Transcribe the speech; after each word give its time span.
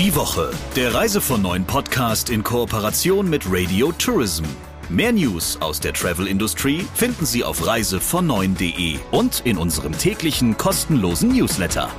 Die 0.00 0.16
Woche, 0.16 0.50
der 0.76 0.94
Reise 0.94 1.20
von 1.20 1.42
neuen 1.42 1.66
Podcast 1.66 2.30
in 2.30 2.42
Kooperation 2.42 3.28
mit 3.28 3.44
Radio 3.46 3.92
Tourism. 3.92 4.44
Mehr 4.88 5.12
News 5.12 5.60
aus 5.60 5.78
der 5.78 5.92
Travel-Industrie 5.92 6.86
finden 6.94 7.26
Sie 7.26 7.44
auf 7.44 7.60
reisevon9.de 7.62 8.98
und 9.10 9.42
in 9.44 9.58
unserem 9.58 9.92
täglichen 9.92 10.56
kostenlosen 10.56 11.36
Newsletter. 11.36 11.90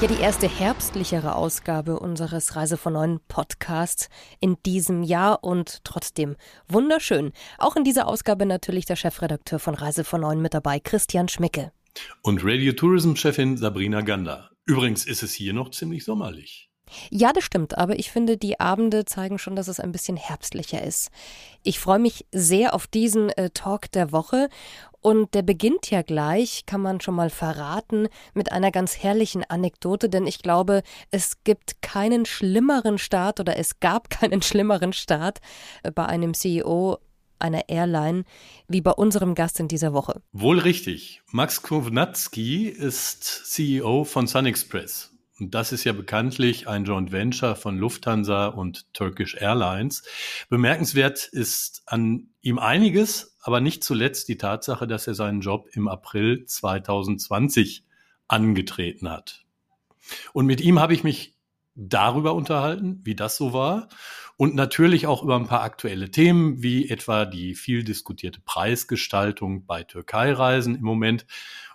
Ja, 0.00 0.06
die 0.06 0.20
erste 0.20 0.48
herbstlichere 0.48 1.34
Ausgabe 1.34 1.98
unseres 1.98 2.54
Reise 2.54 2.76
von 2.76 2.92
neuen 2.92 3.18
Podcasts 3.26 4.10
in 4.38 4.56
diesem 4.64 5.02
Jahr 5.02 5.42
und 5.42 5.80
trotzdem 5.82 6.36
wunderschön. 6.68 7.32
Auch 7.58 7.74
in 7.74 7.82
dieser 7.82 8.06
Ausgabe 8.06 8.46
natürlich 8.46 8.84
der 8.84 8.94
Chefredakteur 8.94 9.58
von 9.58 9.74
Reise 9.74 10.04
von 10.04 10.20
neuen 10.20 10.40
mit 10.40 10.54
dabei, 10.54 10.78
Christian 10.78 11.26
Schmicke. 11.26 11.72
Und 12.22 12.44
Radio 12.44 12.72
Tourism 12.72 13.14
Chefin 13.14 13.56
Sabrina 13.56 14.00
Gander. 14.00 14.50
Übrigens 14.64 15.06
ist 15.06 15.22
es 15.22 15.32
hier 15.32 15.52
noch 15.52 15.70
ziemlich 15.70 16.04
sommerlich. 16.04 16.70
Ja, 17.10 17.32
das 17.32 17.44
stimmt, 17.44 17.76
aber 17.76 17.98
ich 17.98 18.12
finde, 18.12 18.36
die 18.36 18.60
Abende 18.60 19.04
zeigen 19.04 19.38
schon, 19.38 19.56
dass 19.56 19.66
es 19.66 19.80
ein 19.80 19.90
bisschen 19.90 20.16
herbstlicher 20.16 20.82
ist. 20.82 21.10
Ich 21.64 21.80
freue 21.80 21.98
mich 21.98 22.26
sehr 22.30 22.74
auf 22.74 22.86
diesen 22.86 23.30
äh, 23.30 23.50
Talk 23.50 23.90
der 23.90 24.12
Woche 24.12 24.48
und 25.00 25.34
der 25.34 25.42
beginnt 25.42 25.90
ja 25.90 26.02
gleich, 26.02 26.64
kann 26.66 26.80
man 26.80 27.00
schon 27.00 27.14
mal 27.14 27.30
verraten, 27.30 28.08
mit 28.34 28.52
einer 28.52 28.70
ganz 28.70 28.98
herrlichen 29.02 29.44
Anekdote, 29.44 30.08
denn 30.08 30.26
ich 30.26 30.42
glaube, 30.42 30.82
es 31.10 31.44
gibt 31.44 31.80
keinen 31.82 32.24
schlimmeren 32.24 32.98
Start 32.98 33.40
oder 33.40 33.56
es 33.56 33.80
gab 33.80 34.10
keinen 34.10 34.42
schlimmeren 34.42 34.92
Start 34.92 35.38
äh, 35.82 35.90
bei 35.90 36.06
einem 36.06 36.34
CEO 36.34 36.98
einer 37.38 37.68
Airline 37.68 38.24
wie 38.68 38.80
bei 38.80 38.92
unserem 38.92 39.34
Gast 39.34 39.60
in 39.60 39.68
dieser 39.68 39.92
Woche. 39.92 40.22
Wohl 40.32 40.58
richtig. 40.58 41.22
Max 41.32 41.62
Kovnatski 41.62 42.68
ist 42.68 43.24
CEO 43.24 44.04
von 44.04 44.26
SunExpress. 44.26 45.12
Und 45.38 45.54
das 45.54 45.72
ist 45.72 45.84
ja 45.84 45.92
bekanntlich 45.92 46.66
ein 46.66 46.84
Joint 46.84 47.12
Venture 47.12 47.56
von 47.56 47.76
Lufthansa 47.76 48.46
und 48.46 48.92
Turkish 48.94 49.34
Airlines. 49.34 50.02
Bemerkenswert 50.48 51.26
ist 51.26 51.82
an 51.86 52.28
ihm 52.40 52.58
einiges, 52.58 53.36
aber 53.42 53.60
nicht 53.60 53.84
zuletzt 53.84 54.28
die 54.28 54.38
Tatsache, 54.38 54.86
dass 54.86 55.06
er 55.06 55.14
seinen 55.14 55.42
Job 55.42 55.68
im 55.72 55.88
April 55.88 56.46
2020 56.46 57.84
angetreten 58.28 59.10
hat. 59.10 59.44
Und 60.32 60.46
mit 60.46 60.60
ihm 60.60 60.80
habe 60.80 60.94
ich 60.94 61.04
mich 61.04 61.36
darüber 61.74 62.34
unterhalten, 62.34 63.00
wie 63.04 63.14
das 63.14 63.36
so 63.36 63.52
war. 63.52 63.88
Und 64.38 64.54
natürlich 64.54 65.06
auch 65.06 65.22
über 65.22 65.36
ein 65.36 65.46
paar 65.46 65.62
aktuelle 65.62 66.10
Themen, 66.10 66.62
wie 66.62 66.90
etwa 66.90 67.24
die 67.24 67.54
viel 67.54 67.84
diskutierte 67.84 68.40
Preisgestaltung 68.44 69.64
bei 69.64 69.82
Türkei-Reisen 69.82 70.74
im 70.74 70.82
Moment 70.82 71.26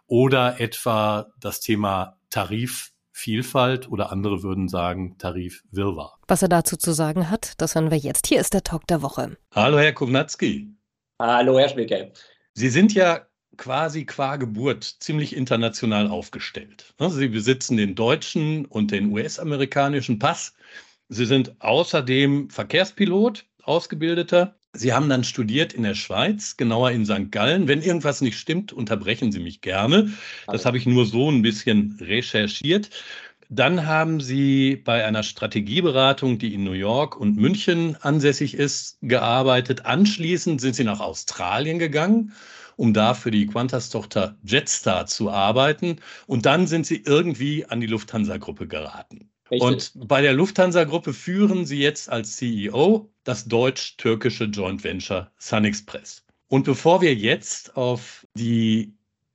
oder 0.06 0.59
etwa 0.59 1.32
das 1.39 1.59
Thema 1.59 2.17
Tarif 2.30 2.92
Vielfalt 3.14 3.92
oder 3.92 4.12
andere 4.12 4.42
würden 4.42 4.67
sagen 4.67 5.17
Tarifwirrwarr. 5.17 6.17
Was 6.28 6.42
er 6.42 6.48
dazu 6.50 6.78
zu 6.78 6.92
sagen 6.92 7.30
hat, 7.30 7.54
das 7.58 7.76
hören 7.76 7.92
wir 7.92 7.98
jetzt. 7.98 8.28
Hier 8.28 8.39
ist 8.39 8.54
der 8.54 8.64
Talk 8.64 8.88
der 8.88 9.02
Woche. 9.02 9.38
Hallo, 9.54 9.78
Herr 9.78 9.94
Kovnatski. 9.94 10.73
Hallo, 11.20 11.59
Herr 11.59 11.70
Schmicke. 11.70 12.14
Sie 12.54 12.70
sind 12.70 12.94
ja 12.94 13.28
quasi 13.58 14.06
qua 14.06 14.38
Geburt 14.38 14.84
ziemlich 14.84 15.36
international 15.36 16.08
aufgestellt. 16.08 16.94
Sie 17.09 17.28
besitzen 17.28 17.78
den 17.78 17.95
deutschen 17.95 18.66
und 18.66 18.92
den 18.92 19.12
US-amerikanischen 19.12 20.17
Pass. 20.17 20.56
Sie 21.14 21.26
sind 21.26 21.59
außerdem 21.59 22.50
Verkehrspilot, 22.50 23.45
ausgebildeter. 23.64 24.56
Sie 24.72 24.94
haben 24.94 25.09
dann 25.09 25.26
studiert 25.26 25.73
in 25.73 25.84
der 25.84 25.94
Schweiz, 25.94 26.56
genauer 26.56 26.92
in 26.92 27.06
St. 27.06 27.31
Gallen. 27.31 27.67
Wenn 27.67 27.81
irgendwas 27.81 28.22
nicht 28.22 28.40
stimmt, 28.40 28.72
unterbrechen 28.72 29.34
Sie 29.34 29.42
mich 29.42 29.59
gerne. 29.59 30.14
Das 30.48 30.66
habe 30.66 30.78
ich 30.78 30.86
nur 30.86 31.06
so 31.06 31.30
ein 31.30 31.42
bisschen 31.42 31.98
recherchiert. 32.00 32.92
Dann 33.50 33.86
haben 33.86 34.22
Sie 34.22 34.78
bei 34.78 35.04
einer 35.04 35.23
Strategieberatung, 35.23 36.39
die 36.39 36.54
in 36.54 36.64
New 36.64 36.72
York 36.72 37.20
und 37.20 37.36
München 37.36 37.98
ansässig 37.98 38.54
ist, 38.54 38.98
gearbeitet. 39.02 39.86
Anschließend 39.86 40.61
sind 40.61 40.76
Sie 40.76 40.86
nach 40.86 41.02
Australien 41.02 41.78
gegangen, 41.78 42.32
um 42.78 42.93
da 42.93 43.16
für 43.16 43.32
die 43.32 43.48
Qantas-Tochter 43.48 44.38
Jetstar 44.43 45.08
zu 45.08 45.30
arbeiten. 45.30 45.98
Und 46.26 46.45
dann 46.45 46.67
sind 46.67 46.86
Sie 46.86 47.04
irgendwie 47.05 47.66
an 47.66 47.82
die 47.82 47.88
Lufthansa-Gruppe 47.88 48.70
geraten. 48.70 49.30
Richtig. 49.52 49.95
Und 49.95 50.08
bei 50.08 50.22
der 50.22 50.34
Lufthansa-Gruppe 50.34 51.14
führen 51.14 51.66
Sie 51.66 51.80
jetzt 51.80 52.10
als 52.10 52.38
CEO 52.38 53.12
das 53.26 53.45
deutsch-türkische 53.45 54.45
Joint 54.45 54.84
Venture 54.84 55.30
SunExpress. 55.38 56.26
Und 56.48 56.64
bevor 56.64 57.02
wir 57.02 57.14
jetzt 57.14 57.76
auf 57.76 58.26
die 58.34 58.94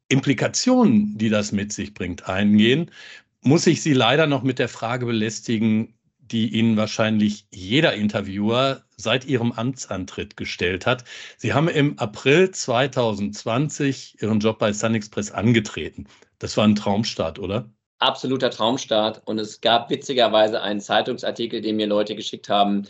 Implikationen, 0.08 1.18
die 1.18 1.28
das 1.28 1.52
mit 1.52 1.72
sich 1.72 1.92
bringt, 1.92 2.28
eingehen, 2.28 2.90
muss 3.42 3.66
ich 3.66 3.82
Sie 3.82 3.92
leider 3.92 4.26
noch 4.26 4.42
mit 4.42 4.58
der 4.58 4.68
Frage 4.68 5.06
belästigen, 5.06 5.94
die 6.18 6.48
Ihnen 6.48 6.76
wahrscheinlich 6.76 7.46
jeder 7.52 7.94
Interviewer 7.94 8.84
seit 8.96 9.26
Ihrem 9.26 9.52
Amtsantritt 9.52 10.36
gestellt 10.36 10.86
hat. 10.86 11.04
Sie 11.36 11.52
haben 11.52 11.68
im 11.68 11.98
April 11.98 12.50
2020 12.50 14.20
Ihren 14.22 14.40
Job 14.40 14.58
bei 14.58 14.72
SunExpress 14.72 15.30
angetreten. 15.30 16.06
Das 16.38 16.56
war 16.56 16.64
ein 16.64 16.74
Traumstart, 16.74 17.38
oder? 17.38 17.70
Absoluter 17.98 18.50
Traumstart. 18.50 19.22
Und 19.26 19.38
es 19.38 19.60
gab 19.60 19.90
witzigerweise 19.90 20.60
einen 20.60 20.80
Zeitungsartikel, 20.80 21.60
den 21.60 21.76
mir 21.76 21.86
Leute 21.86 22.14
geschickt 22.14 22.48
haben, 22.48 22.86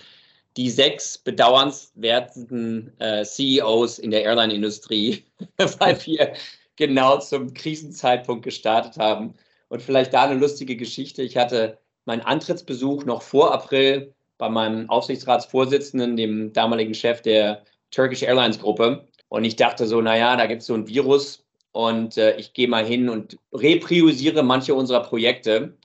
die 0.56 0.70
sechs 0.70 1.18
bedauernswerten 1.18 2.92
äh, 2.98 3.24
CEOs 3.24 3.98
in 3.98 4.10
der 4.10 4.22
Airline-Industrie, 4.22 5.24
weil 5.78 5.98
wir 6.06 6.32
genau 6.76 7.18
zum 7.18 7.52
Krisenzeitpunkt 7.52 8.44
gestartet 8.44 8.96
haben. 8.98 9.34
Und 9.68 9.82
vielleicht 9.82 10.14
da 10.14 10.24
eine 10.24 10.38
lustige 10.38 10.76
Geschichte. 10.76 11.22
Ich 11.22 11.36
hatte 11.36 11.78
meinen 12.04 12.22
Antrittsbesuch 12.22 13.04
noch 13.04 13.22
vor 13.22 13.52
April 13.52 14.14
bei 14.38 14.48
meinem 14.48 14.88
Aufsichtsratsvorsitzenden, 14.88 16.16
dem 16.16 16.52
damaligen 16.52 16.94
Chef 16.94 17.22
der 17.22 17.64
Turkish 17.90 18.22
Airlines 18.22 18.58
Gruppe. 18.58 19.08
Und 19.28 19.44
ich 19.44 19.56
dachte 19.56 19.86
so, 19.86 20.00
naja, 20.00 20.36
da 20.36 20.46
gibt 20.46 20.60
es 20.60 20.68
so 20.68 20.74
ein 20.74 20.86
Virus, 20.86 21.45
und 21.76 22.16
äh, 22.16 22.36
ich 22.38 22.54
gehe 22.54 22.68
mal 22.68 22.86
hin 22.86 23.10
und 23.10 23.38
repriorisiere 23.52 24.42
manche 24.42 24.74
unserer 24.74 25.02
Projekte. 25.02 25.76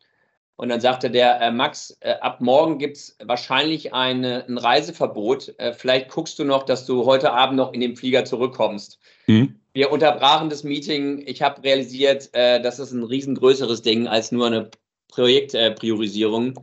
Und 0.55 0.69
dann 0.69 0.79
sagte 0.79 1.11
der 1.11 1.41
äh, 1.41 1.51
Max, 1.51 1.97
äh, 1.99 2.13
ab 2.21 2.39
morgen 2.39 2.77
gibt 2.77 2.95
es 2.95 3.17
wahrscheinlich 3.21 3.93
eine, 3.93 4.45
ein 4.47 4.57
Reiseverbot. 4.57 5.53
Äh, 5.57 5.73
vielleicht 5.73 6.07
guckst 6.07 6.39
du 6.39 6.45
noch, 6.45 6.63
dass 6.63 6.85
du 6.85 7.05
heute 7.05 7.33
Abend 7.33 7.57
noch 7.57 7.73
in 7.73 7.81
den 7.81 7.97
Flieger 7.97 8.23
zurückkommst. 8.23 8.99
Mhm. 9.27 9.59
Wir 9.73 9.91
unterbrachen 9.91 10.49
das 10.49 10.63
Meeting. 10.63 11.23
Ich 11.25 11.41
habe 11.41 11.61
realisiert, 11.61 12.29
äh, 12.31 12.61
das 12.61 12.79
ist 12.79 12.93
ein 12.93 13.03
riesengrößeres 13.03 13.81
Ding 13.81 14.07
als 14.07 14.31
nur 14.31 14.47
eine 14.47 14.71
Projektpriorisierung. 15.09 16.57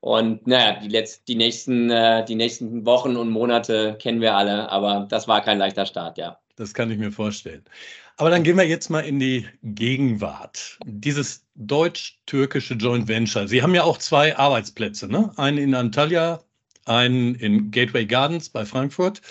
Und 0.00 0.46
naja, 0.46 0.80
die, 0.82 0.88
letzt, 0.88 1.28
die, 1.28 1.34
nächsten, 1.34 1.90
äh, 1.90 2.24
die 2.24 2.36
nächsten 2.36 2.86
Wochen 2.86 3.16
und 3.16 3.28
Monate 3.28 3.98
kennen 4.00 4.22
wir 4.22 4.34
alle, 4.34 4.70
aber 4.70 5.06
das 5.10 5.28
war 5.28 5.42
kein 5.42 5.58
leichter 5.58 5.84
Start, 5.84 6.16
ja. 6.16 6.38
Das 6.56 6.72
kann 6.72 6.90
ich 6.90 6.98
mir 6.98 7.12
vorstellen. 7.12 7.64
Aber 8.22 8.30
dann 8.30 8.44
gehen 8.44 8.56
wir 8.56 8.64
jetzt 8.64 8.88
mal 8.88 9.00
in 9.00 9.18
die 9.18 9.48
Gegenwart. 9.64 10.78
Dieses 10.86 11.44
deutsch-türkische 11.56 12.74
Joint 12.74 13.08
Venture. 13.08 13.48
Sie 13.48 13.64
haben 13.64 13.74
ja 13.74 13.82
auch 13.82 13.98
zwei 13.98 14.36
Arbeitsplätze, 14.36 15.08
ne? 15.08 15.32
Einen 15.38 15.58
in 15.58 15.74
Antalya, 15.74 16.40
einen 16.84 17.34
in 17.34 17.72
Gateway 17.72 18.06
Gardens 18.06 18.48
bei 18.48 18.64
Frankfurt. 18.64 19.22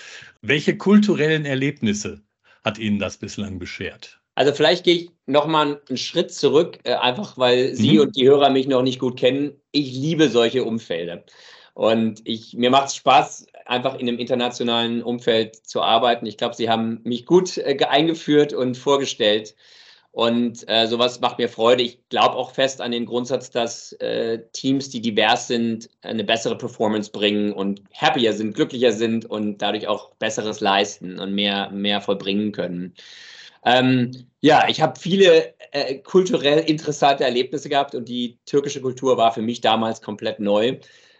Welche 0.41 0.75
kulturellen 0.75 1.45
Erlebnisse 1.45 2.19
hat 2.65 2.79
Ihnen 2.79 2.99
das 2.99 3.15
bislang 3.15 3.59
beschert? 3.59 4.19
Also 4.35 4.51
vielleicht 4.51 4.83
gehe 4.83 4.95
ich 4.95 5.11
nochmal 5.25 5.79
einen 5.87 5.97
Schritt 5.97 6.33
zurück, 6.33 6.79
äh, 6.83 6.95
einfach 6.95 7.37
weil 7.37 7.73
Sie 7.73 7.93
mhm. 7.93 8.01
und 8.01 8.17
die 8.17 8.27
Hörer 8.27 8.49
mich 8.49 8.67
noch 8.67 8.81
nicht 8.81 8.99
gut 8.99 9.17
kennen. 9.17 9.53
Ich 9.71 9.93
liebe 9.93 10.27
solche 10.27 10.65
Umfelder. 10.65 11.23
Und 11.75 12.19
ich, 12.25 12.55
mir 12.55 12.69
macht 12.69 12.89
es 12.89 12.95
Spaß, 12.97 13.45
einfach 13.71 13.95
in 13.95 14.07
einem 14.07 14.19
internationalen 14.19 15.01
Umfeld 15.01 15.55
zu 15.55 15.81
arbeiten. 15.81 16.25
Ich 16.25 16.37
glaube, 16.37 16.55
Sie 16.55 16.69
haben 16.69 16.99
mich 17.03 17.25
gut 17.25 17.57
äh, 17.57 17.77
eingeführt 17.89 18.53
und 18.53 18.77
vorgestellt. 18.77 19.55
Und 20.11 20.67
äh, 20.67 20.87
sowas 20.87 21.21
macht 21.21 21.37
mir 21.37 21.47
Freude. 21.47 21.83
Ich 21.83 22.09
glaube 22.09 22.35
auch 22.35 22.51
fest 22.51 22.81
an 22.81 22.91
den 22.91 23.05
Grundsatz, 23.05 23.49
dass 23.49 23.93
äh, 23.93 24.39
Teams, 24.51 24.89
die 24.89 24.99
divers 24.99 25.47
sind, 25.47 25.89
eine 26.01 26.25
bessere 26.25 26.57
Performance 26.57 27.11
bringen 27.11 27.53
und 27.53 27.81
happier 27.95 28.33
sind, 28.33 28.53
glücklicher 28.53 28.91
sind 28.91 29.25
und 29.25 29.59
dadurch 29.59 29.87
auch 29.87 30.13
Besseres 30.15 30.59
leisten 30.59 31.17
und 31.17 31.33
mehr, 31.33 31.69
mehr 31.71 32.01
vollbringen 32.01 32.51
können. 32.51 32.93
Ähm, 33.63 34.11
ja, 34.41 34.67
ich 34.67 34.81
habe 34.81 34.99
viele 34.99 35.53
äh, 35.71 35.99
kulturell 35.99 36.59
interessante 36.59 37.23
Erlebnisse 37.23 37.69
gehabt 37.69 37.95
und 37.95 38.09
die 38.09 38.37
türkische 38.45 38.81
Kultur 38.81 39.15
war 39.15 39.31
für 39.31 39.41
mich 39.41 39.61
damals 39.61 40.01
komplett 40.01 40.41
neu. 40.41 40.77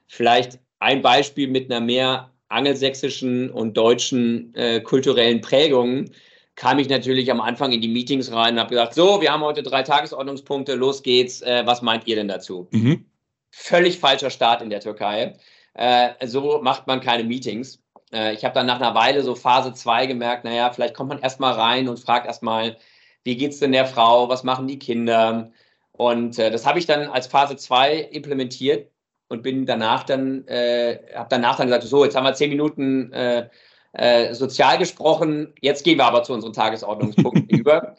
Vielleicht 0.08 0.60
ein 0.80 1.02
Beispiel 1.02 1.48
mit 1.48 1.72
einer 1.72 1.80
mehr 1.80 2.31
angelsächsischen 2.52 3.50
und 3.50 3.76
deutschen 3.78 4.54
äh, 4.56 4.82
kulturellen 4.82 5.42
Prägung 5.42 6.12
kam 6.56 6.80
ich 6.80 6.90
natürlich 6.90 7.32
am 7.32 7.42
Anfang 7.42 7.72
in 7.72 7.82
die 7.82 7.88
Meetings 7.88 8.32
rein 8.32 8.54
und 8.54 8.60
habe 8.60 8.70
gesagt, 8.70 8.94
so, 8.94 9.22
wir 9.22 9.32
haben 9.32 9.44
heute 9.44 9.64
drei 9.64 9.84
Tagesordnungspunkte, 9.84 10.76
los 10.76 11.02
geht's, 11.02 11.42
äh, 11.42 11.64
was 11.66 11.82
meint 11.82 12.08
ihr 12.08 12.16
denn 12.16 12.28
dazu? 12.28 12.68
Mhm. 12.72 13.06
Völlig 13.52 14.00
falscher 14.00 14.30
Start 14.30 14.62
in 14.62 14.70
der 14.70 14.80
Türkei. 14.80 15.38
Äh, 15.74 16.28
so 16.28 16.60
macht 16.62 16.88
man 16.88 17.00
keine 17.02 17.24
Meetings. 17.24 17.82
Äh, 18.14 18.34
ich 18.34 18.44
habe 18.44 18.54
dann 18.54 18.68
nach 18.68 18.80
einer 18.80 18.96
Weile 18.96 19.24
so 19.24 19.36
Phase 19.36 19.74
2 19.74 20.06
gemerkt, 20.06 20.44
naja, 20.44 20.72
vielleicht 20.72 20.94
kommt 20.94 21.10
man 21.10 21.20
erstmal 21.20 21.54
rein 21.54 21.88
und 21.88 22.00
fragt 22.00 22.28
erstmal, 22.28 22.78
wie 23.24 23.38
geht 23.38 23.52
es 23.52 23.60
denn 23.60 23.72
der 23.72 23.86
Frau, 23.86 24.30
was 24.30 24.44
machen 24.44 24.68
die 24.68 24.80
Kinder. 24.80 25.52
Und 25.94 26.38
äh, 26.40 26.52
das 26.52 26.66
habe 26.66 26.80
ich 26.80 26.86
dann 26.86 27.08
als 27.08 27.28
Phase 27.28 27.56
2 27.56 27.98
implementiert 28.12 28.92
und 29.32 29.44
bin 29.44 29.66
danach 29.66 30.04
dann, 30.04 30.48
äh, 30.48 31.00
habe 31.16 31.30
danach 31.30 31.58
dann 31.58 31.68
gesagt, 31.68 31.84
so, 31.86 32.04
jetzt 32.04 32.16
haben 32.16 32.26
wir 32.26 32.34
zehn 32.34 32.50
Minuten 32.50 33.12
äh, 33.14 33.48
äh, 33.94 34.34
sozial 34.34 34.78
gesprochen, 34.78 35.54
jetzt 35.62 35.84
gehen 35.84 35.98
wir 35.98 36.06
aber 36.06 36.24
zu 36.24 36.34
unseren 36.34 36.54
Tagesordnungspunkten 36.54 37.48
über. 37.58 37.96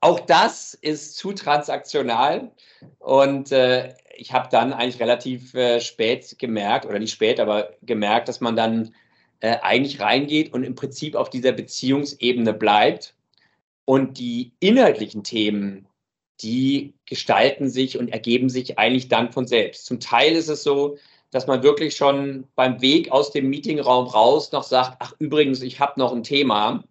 Auch 0.00 0.18
das 0.18 0.74
ist 0.74 1.16
zu 1.16 1.32
transaktional 1.32 2.50
und 2.98 3.52
äh, 3.52 3.94
ich 4.16 4.32
habe 4.32 4.48
dann 4.50 4.72
eigentlich 4.72 5.00
relativ 5.00 5.54
äh, 5.54 5.80
spät 5.80 6.36
gemerkt, 6.38 6.84
oder 6.86 6.98
nicht 6.98 7.12
spät, 7.12 7.38
aber 7.38 7.70
gemerkt, 7.82 8.28
dass 8.28 8.40
man 8.40 8.56
dann 8.56 8.94
äh, 9.40 9.58
eigentlich 9.62 10.00
reingeht 10.00 10.52
und 10.52 10.64
im 10.64 10.74
Prinzip 10.74 11.14
auf 11.14 11.30
dieser 11.30 11.52
Beziehungsebene 11.52 12.52
bleibt 12.52 13.14
und 13.84 14.18
die 14.18 14.52
inhaltlichen 14.58 15.22
Themen, 15.22 15.86
die 16.42 16.94
gestalten 17.06 17.68
sich 17.68 17.98
und 17.98 18.08
ergeben 18.08 18.48
sich 18.48 18.78
eigentlich 18.78 19.08
dann 19.08 19.32
von 19.32 19.46
selbst. 19.46 19.86
Zum 19.86 20.00
Teil 20.00 20.32
ist 20.32 20.48
es 20.48 20.62
so, 20.62 20.98
dass 21.30 21.46
man 21.46 21.62
wirklich 21.62 21.96
schon 21.96 22.46
beim 22.54 22.80
Weg 22.82 23.10
aus 23.10 23.30
dem 23.30 23.48
Meetingraum 23.48 24.06
raus 24.06 24.52
noch 24.52 24.64
sagt, 24.64 24.96
ach 25.00 25.14
übrigens, 25.18 25.62
ich 25.62 25.80
habe 25.80 25.98
noch 25.98 26.12
ein 26.12 26.22
Thema 26.22 26.84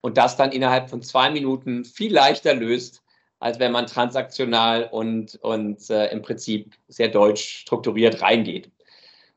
und 0.00 0.16
das 0.16 0.36
dann 0.36 0.52
innerhalb 0.52 0.90
von 0.90 1.02
zwei 1.02 1.30
Minuten 1.30 1.84
viel 1.84 2.12
leichter 2.12 2.54
löst, 2.54 3.02
als 3.38 3.58
wenn 3.58 3.72
man 3.72 3.86
transaktional 3.86 4.88
und, 4.90 5.36
und 5.42 5.90
äh, 5.90 6.10
im 6.10 6.22
Prinzip 6.22 6.74
sehr 6.88 7.08
deutsch 7.08 7.60
strukturiert 7.60 8.20
reingeht. 8.20 8.70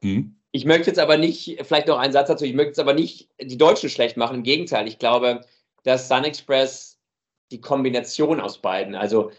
Mhm. 0.02 0.36
Ich 0.52 0.66
möchte 0.66 0.88
jetzt 0.88 1.00
aber 1.00 1.18
nicht, 1.18 1.60
vielleicht 1.64 1.88
noch 1.88 2.00
einen 2.00 2.14
Satz 2.14 2.30
dazu, 2.30 2.46
ich 2.46 2.54
möchte 2.54 2.70
jetzt 2.70 2.80
aber 2.80 2.94
nicht 2.94 3.30
die 3.40 3.58
Deutschen 3.58 3.90
schlecht 3.90 4.18
machen. 4.18 4.38
Im 4.38 4.44
Gegenteil, 4.44 4.88
ich 4.88 4.98
glaube, 4.98 5.42
dass 5.84 6.08
Sun 6.08 6.24
Express 6.24 6.98
die 7.52 7.62
Kombination 7.62 8.42
aus 8.42 8.58
beiden, 8.62 8.96
also 8.96 9.32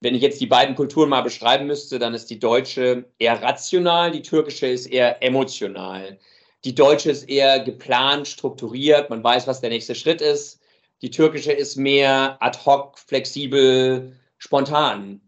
wenn 0.00 0.14
ich 0.14 0.22
jetzt 0.22 0.40
die 0.40 0.46
beiden 0.46 0.74
Kulturen 0.74 1.08
mal 1.08 1.22
beschreiben 1.22 1.66
müsste, 1.66 1.98
dann 1.98 2.14
ist 2.14 2.30
die 2.30 2.38
deutsche 2.38 3.06
eher 3.18 3.42
rational, 3.42 4.10
die 4.10 4.22
türkische 4.22 4.66
ist 4.66 4.86
eher 4.86 5.22
emotional. 5.22 6.18
Die 6.64 6.74
deutsche 6.74 7.10
ist 7.10 7.28
eher 7.28 7.60
geplant, 7.60 8.28
strukturiert, 8.28 9.08
man 9.10 9.24
weiß, 9.24 9.46
was 9.46 9.60
der 9.60 9.70
nächste 9.70 9.94
Schritt 9.94 10.20
ist. 10.20 10.60
Die 11.02 11.10
türkische 11.10 11.52
ist 11.52 11.76
mehr 11.76 12.36
ad 12.40 12.58
hoc, 12.64 12.98
flexibel, 12.98 14.16
spontan. 14.38 15.20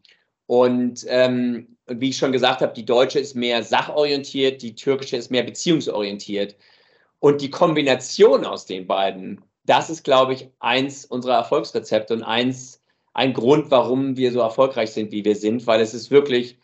Und 0.46 1.04
ähm, 1.08 1.76
wie 1.86 2.10
ich 2.10 2.16
schon 2.16 2.32
gesagt 2.32 2.60
habe, 2.60 2.72
die 2.74 2.84
deutsche 2.84 3.18
ist 3.18 3.34
mehr 3.34 3.62
sachorientiert, 3.62 4.62
die 4.62 4.74
türkische 4.74 5.16
ist 5.16 5.30
mehr 5.30 5.42
beziehungsorientiert. 5.42 6.56
Und 7.20 7.40
die 7.40 7.50
Kombination 7.50 8.44
aus 8.44 8.66
den 8.66 8.86
beiden, 8.86 9.42
das 9.64 9.90
ist, 9.90 10.04
glaube 10.04 10.34
ich, 10.34 10.48
eins 10.60 11.04
unserer 11.04 11.36
Erfolgsrezepte 11.36 12.14
und 12.14 12.22
eins, 12.22 12.77
ein 13.18 13.32
Grund, 13.32 13.72
warum 13.72 14.16
wir 14.16 14.30
so 14.30 14.38
erfolgreich 14.38 14.92
sind, 14.92 15.10
wie 15.10 15.24
wir 15.24 15.34
sind, 15.34 15.66
weil 15.66 15.80
es 15.80 15.92
ist 15.92 16.12
wirklich, 16.12 16.56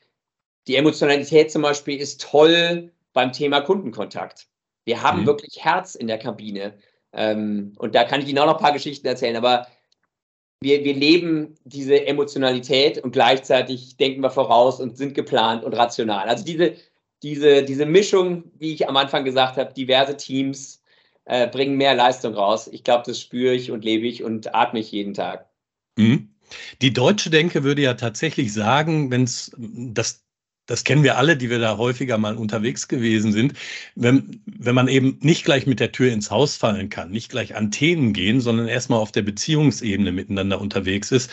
die 0.69 0.77
Emotionalität 0.77 1.51
zum 1.51 1.63
Beispiel 1.63 1.99
ist 1.99 2.21
toll 2.23 2.93
beim 3.13 3.33
Thema 3.33 3.61
Kundenkontakt. 3.61 4.47
Wir 4.85 5.03
haben 5.03 5.23
mhm. 5.23 5.27
wirklich 5.27 5.65
Herz 5.65 5.97
in 5.97 6.07
der 6.07 6.19
Kabine. 6.19 6.75
Ähm, 7.13 7.73
und 7.79 7.97
da 7.97 8.05
kann 8.05 8.21
ich 8.21 8.29
Ihnen 8.29 8.39
auch 8.39 8.47
noch 8.47 8.59
ein 8.59 8.63
paar 8.63 8.73
Geschichten 8.73 9.05
erzählen, 9.05 9.35
aber 9.35 9.67
wir, 10.61 10.85
wir 10.85 10.95
leben 10.95 11.57
diese 11.65 12.07
Emotionalität 12.07 13.03
und 13.03 13.11
gleichzeitig 13.11 13.97
denken 13.97 14.21
wir 14.21 14.31
voraus 14.31 14.79
und 14.79 14.97
sind 14.97 15.15
geplant 15.15 15.65
und 15.65 15.73
rational. 15.73 16.29
Also 16.29 16.45
diese, 16.45 16.77
diese, 17.25 17.65
diese 17.65 17.85
Mischung, 17.85 18.45
wie 18.59 18.75
ich 18.75 18.89
am 18.89 18.97
Anfang 18.97 19.25
gesagt 19.25 19.57
habe, 19.57 19.75
diverse 19.75 20.17
Teams 20.17 20.85
äh, 21.25 21.49
bringen 21.49 21.77
mehr 21.77 21.97
Leistung 21.97 22.35
raus. 22.35 22.69
Ich 22.69 22.85
glaube, 22.85 23.03
das 23.05 23.21
spüre 23.21 23.55
ich 23.55 23.73
und 23.73 23.85
lebe 23.85 24.07
ich 24.07 24.23
und 24.23 24.55
atme 24.55 24.79
ich 24.79 24.93
jeden 24.93 25.15
Tag. 25.15 25.51
Mhm. 25.99 26.34
Die 26.83 26.93
deutsche 26.93 27.31
Denke 27.31 27.65
würde 27.65 27.83
ja 27.83 27.95
tatsächlich 27.95 28.53
sagen, 28.53 29.11
wenn 29.11 29.25
es 29.25 29.53
das 29.57 30.25
das 30.67 30.85
kennen 30.85 31.03
wir 31.03 31.19
alle, 31.19 31.37
die 31.37 31.51
wir 31.51 31.59
da 31.59 31.77
häufiger 31.77 32.17
mal 32.17 32.37
unterwegs 32.37 32.89
gewesen 32.89 33.33
sind, 33.33 33.55
wenn, 33.95 34.43
wenn 34.47 34.75
man 34.75 34.89
eben 34.89 35.19
nicht 35.21 35.45
gleich 35.45 35.67
mit 35.67 35.79
der 35.79 35.93
Tür 35.93 36.13
ins 36.13 36.31
Haus 36.31 36.57
fallen 36.57 36.89
kann, 36.89 37.11
nicht 37.11 37.31
gleich 37.31 37.55
an 37.55 37.71
Themen 37.71 38.15
gehen, 38.15 38.41
sondern 38.41 38.69
erstmal 38.69 38.99
auf 38.99 39.13
der 39.13 39.23
Beziehungsebene 39.23 40.11
miteinander 40.11 40.61
unterwegs 40.61 41.13
ist, 41.13 41.31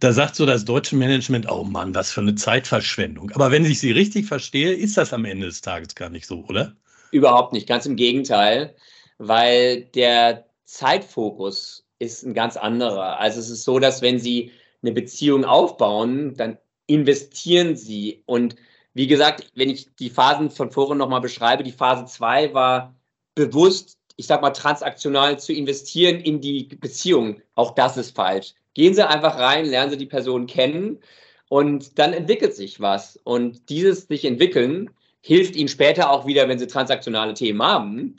da 0.00 0.12
sagt 0.12 0.34
so 0.34 0.44
das 0.44 0.64
deutsche 0.64 0.96
Management, 0.96 1.48
oh 1.50 1.62
Mann, 1.62 1.94
was 1.94 2.10
für 2.10 2.20
eine 2.20 2.34
Zeitverschwendung. 2.34 3.30
Aber 3.30 3.52
wenn 3.52 3.64
ich 3.64 3.78
Sie 3.78 3.92
richtig 3.92 4.26
verstehe, 4.26 4.72
ist 4.72 4.96
das 4.96 5.12
am 5.12 5.24
Ende 5.24 5.46
des 5.46 5.60
Tages 5.60 5.94
gar 5.94 6.10
nicht 6.10 6.26
so, 6.26 6.44
oder? 6.48 6.74
Überhaupt 7.12 7.52
nicht, 7.52 7.68
ganz 7.68 7.86
im 7.86 7.94
Gegenteil, 7.94 8.74
weil 9.18 9.84
der 9.94 10.46
Zeitfokus 10.64 11.83
ist 11.98 12.24
ein 12.24 12.34
ganz 12.34 12.56
anderer. 12.56 13.18
Also 13.18 13.40
es 13.40 13.50
ist 13.50 13.64
so, 13.64 13.78
dass 13.78 14.02
wenn 14.02 14.18
Sie 14.18 14.50
eine 14.82 14.92
Beziehung 14.92 15.44
aufbauen, 15.44 16.34
dann 16.34 16.58
investieren 16.86 17.76
sie. 17.76 18.22
Und 18.26 18.56
wie 18.92 19.06
gesagt, 19.06 19.50
wenn 19.54 19.70
ich 19.70 19.94
die 19.96 20.10
Phasen 20.10 20.50
von 20.50 20.70
vorhin 20.70 20.98
nochmal 20.98 21.20
beschreibe, 21.20 21.62
die 21.62 21.72
Phase 21.72 22.04
2 22.04 22.54
war 22.54 22.94
bewusst, 23.34 23.98
ich 24.16 24.26
sag 24.26 24.42
mal, 24.42 24.50
transaktional 24.50 25.38
zu 25.38 25.52
investieren 25.52 26.20
in 26.20 26.40
die 26.40 26.64
Beziehung. 26.64 27.40
Auch 27.54 27.74
das 27.74 27.96
ist 27.96 28.14
falsch. 28.14 28.54
Gehen 28.74 28.94
Sie 28.94 29.06
einfach 29.06 29.38
rein, 29.38 29.66
lernen 29.66 29.90
Sie 29.90 29.96
die 29.96 30.06
Person 30.06 30.46
kennen 30.46 31.00
und 31.48 31.98
dann 31.98 32.12
entwickelt 32.12 32.54
sich 32.54 32.80
was. 32.80 33.18
Und 33.24 33.68
dieses 33.70 34.06
sich 34.06 34.24
entwickeln 34.24 34.90
hilft 35.20 35.56
Ihnen 35.56 35.68
später 35.68 36.10
auch 36.10 36.26
wieder, 36.26 36.48
wenn 36.48 36.58
Sie 36.58 36.66
transaktionale 36.66 37.34
Themen 37.34 37.62
haben. 37.62 38.16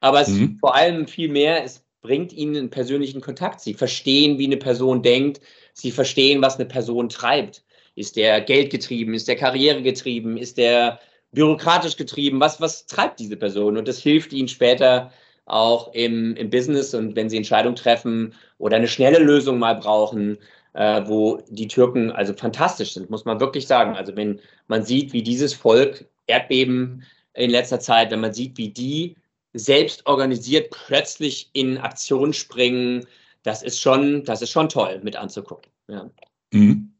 Aber 0.00 0.20
es 0.20 0.28
mhm. 0.28 0.58
vor 0.58 0.74
allem 0.74 1.06
viel 1.06 1.28
mehr, 1.28 1.64
es 1.64 1.81
bringt 2.02 2.32
Ihnen 2.32 2.56
einen 2.56 2.70
persönlichen 2.70 3.20
Kontakt. 3.20 3.60
Sie 3.60 3.74
verstehen, 3.74 4.38
wie 4.38 4.46
eine 4.46 4.56
Person 4.56 5.02
denkt. 5.02 5.40
Sie 5.72 5.90
verstehen, 5.90 6.42
was 6.42 6.56
eine 6.56 6.66
Person 6.66 7.08
treibt. 7.08 7.64
Ist 7.94 8.16
der 8.16 8.40
geldgetrieben? 8.40 9.14
Ist 9.14 9.28
der 9.28 9.36
karrieregetrieben? 9.36 10.36
Ist 10.36 10.58
der 10.58 10.98
bürokratisch 11.32 11.96
getrieben? 11.96 12.40
Was, 12.40 12.60
was 12.60 12.86
treibt 12.86 13.20
diese 13.20 13.36
Person? 13.36 13.76
Und 13.76 13.88
das 13.88 13.98
hilft 13.98 14.32
ihnen 14.32 14.48
später 14.48 15.12
auch 15.46 15.92
im, 15.94 16.36
im 16.36 16.50
Business 16.50 16.94
und 16.94 17.16
wenn 17.16 17.28
sie 17.28 17.36
Entscheidungen 17.36 17.76
treffen 17.76 18.34
oder 18.58 18.76
eine 18.76 18.88
schnelle 18.88 19.18
Lösung 19.18 19.58
mal 19.58 19.74
brauchen, 19.74 20.38
äh, 20.74 21.02
wo 21.06 21.42
die 21.48 21.68
Türken 21.68 22.10
also 22.10 22.32
fantastisch 22.32 22.94
sind, 22.94 23.10
muss 23.10 23.24
man 23.24 23.40
wirklich 23.40 23.66
sagen. 23.66 23.96
Also 23.96 24.16
wenn 24.16 24.40
man 24.68 24.84
sieht, 24.84 25.12
wie 25.12 25.22
dieses 25.22 25.52
Volk 25.54 26.06
Erdbeben 26.26 27.04
in 27.34 27.50
letzter 27.50 27.80
Zeit, 27.80 28.10
wenn 28.10 28.20
man 28.20 28.32
sieht, 28.32 28.56
wie 28.56 28.68
die 28.68 29.16
selbst 29.52 30.06
organisiert 30.06 30.70
plötzlich 30.70 31.50
in 31.52 31.78
Aktion 31.78 32.32
springen, 32.32 33.06
das 33.42 33.62
ist 33.62 33.80
schon, 33.80 34.24
das 34.24 34.42
ist 34.42 34.50
schon 34.50 34.68
toll 34.68 35.00
mit 35.02 35.16
anzugucken. 35.16 35.70
Ja. 35.88 36.10
Mhm. 36.52 36.94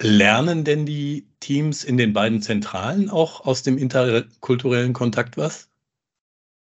Lernen 0.00 0.64
denn 0.64 0.86
die 0.86 1.28
Teams 1.40 1.84
in 1.84 1.96
den 1.96 2.12
beiden 2.12 2.40
Zentralen 2.40 3.10
auch 3.10 3.46
aus 3.46 3.62
dem 3.62 3.76
interkulturellen 3.76 4.92
Kontakt 4.92 5.36
was? 5.36 5.68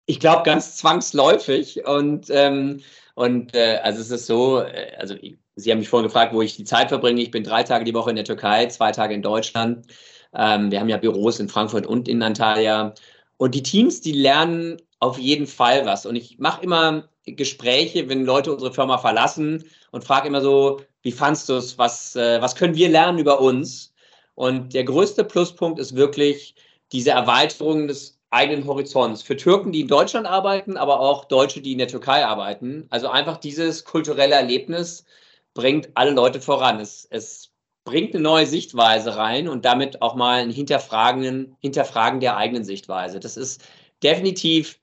Ich 0.08 0.20
glaube 0.20 0.44
ganz 0.44 0.76
zwangsläufig 0.76 1.86
und 1.86 2.28
ähm, 2.30 2.82
und 3.16 3.54
äh, 3.56 3.80
also 3.84 4.02
es 4.02 4.12
ist 4.12 4.26
so, 4.26 4.62
äh, 4.62 4.94
also 4.98 5.16
Sie 5.56 5.72
haben 5.72 5.80
mich 5.80 5.90
vorhin 5.90 6.08
gefragt, 6.08 6.34
wo 6.34 6.42
ich 6.42 6.56
die 6.56 6.64
Zeit 6.64 6.90
verbringe. 6.90 7.22
Ich 7.22 7.32
bin 7.32 7.44
drei 7.44 7.64
Tage 7.64 7.86
die 7.86 7.94
Woche 7.94 8.10
in 8.10 8.16
der 8.16 8.26
Türkei, 8.26 8.68
zwei 8.68 8.92
Tage 8.92 9.14
in 9.14 9.22
Deutschland. 9.22 9.86
Ähm, 10.34 10.72
wir 10.72 10.80
haben 10.80 10.90
ja 10.90 10.98
Büros 10.98 11.40
in 11.40 11.50
Frankfurt 11.50 11.86
und 11.86 12.08
in 12.08 12.24
Antalya. 12.24 12.94
Und 13.38 13.54
die 13.54 13.64
Teams, 13.64 14.02
die 14.02 14.14
lernen 14.14 14.78
auf 15.02 15.18
jeden 15.18 15.48
Fall 15.48 15.86
was. 15.86 16.06
Und 16.06 16.16
ich 16.16 16.40
mache 16.40 16.64
immer 16.64 17.10
Gespräche, 17.26 18.08
wenn 18.08 18.24
Leute 18.24 18.54
unsere 18.54 18.74
Firma 18.74 18.98
verlassen 18.98 19.66
und 19.92 20.04
frage 20.04 20.28
immer 20.28 20.42
so, 20.42 20.82
wie 21.02 21.12
fandst 21.12 21.50
du 21.50 21.56
es? 21.56 21.78
Was, 21.78 22.16
äh, 22.16 22.42
was 22.42 22.56
können 22.56 22.76
wir 22.76 22.88
lernen 22.88 23.20
über 23.20 23.42
uns? 23.42 23.94
Und 24.36 24.74
der 24.74 24.84
größte 24.84 25.24
Pluspunkt 25.24 25.80
ist 25.80 25.96
wirklich 25.96 26.56
diese 26.92 27.12
Erweiterung 27.12 27.88
des 27.88 28.20
eigenen 28.30 28.66
Horizonts. 28.66 29.24
Für 29.24 29.36
Türken, 29.36 29.72
die 29.72 29.82
in 29.82 29.88
Deutschland 29.88 30.28
arbeiten, 30.28 30.78
aber 30.78 31.00
auch 31.00 31.26
Deutsche, 31.26 31.62
die 31.62 31.74
in 31.74 31.80
der 31.80 31.88
Türkei 31.88 32.26
arbeiten. 32.26 32.86
Also 32.92 33.10
einfach 33.10 33.38
dieses 33.38 33.84
kulturelle 33.84 34.36
Erlebnis 34.36 35.06
bringt 35.54 35.90
alle 35.96 36.12
Leute 36.12 36.40
voran. 36.40 36.80
Es, 36.80 37.08
es 37.10 37.52
bringt 37.84 38.14
eine 38.14 38.24
neue 38.24 38.46
Sichtweise 38.46 39.18
rein 39.18 39.48
und 39.48 39.66
damit 39.66 40.02
auch 40.02 40.16
mal 40.16 40.42
ein 40.42 40.52
Hinterfragen, 40.52 41.58
Hinterfragen 41.60 42.20
der 42.20 42.38
eigenen 42.38 42.64
Sichtweise. 42.64 43.20
Das 43.20 43.36
ist 43.36 43.62
definitiv 44.04 44.81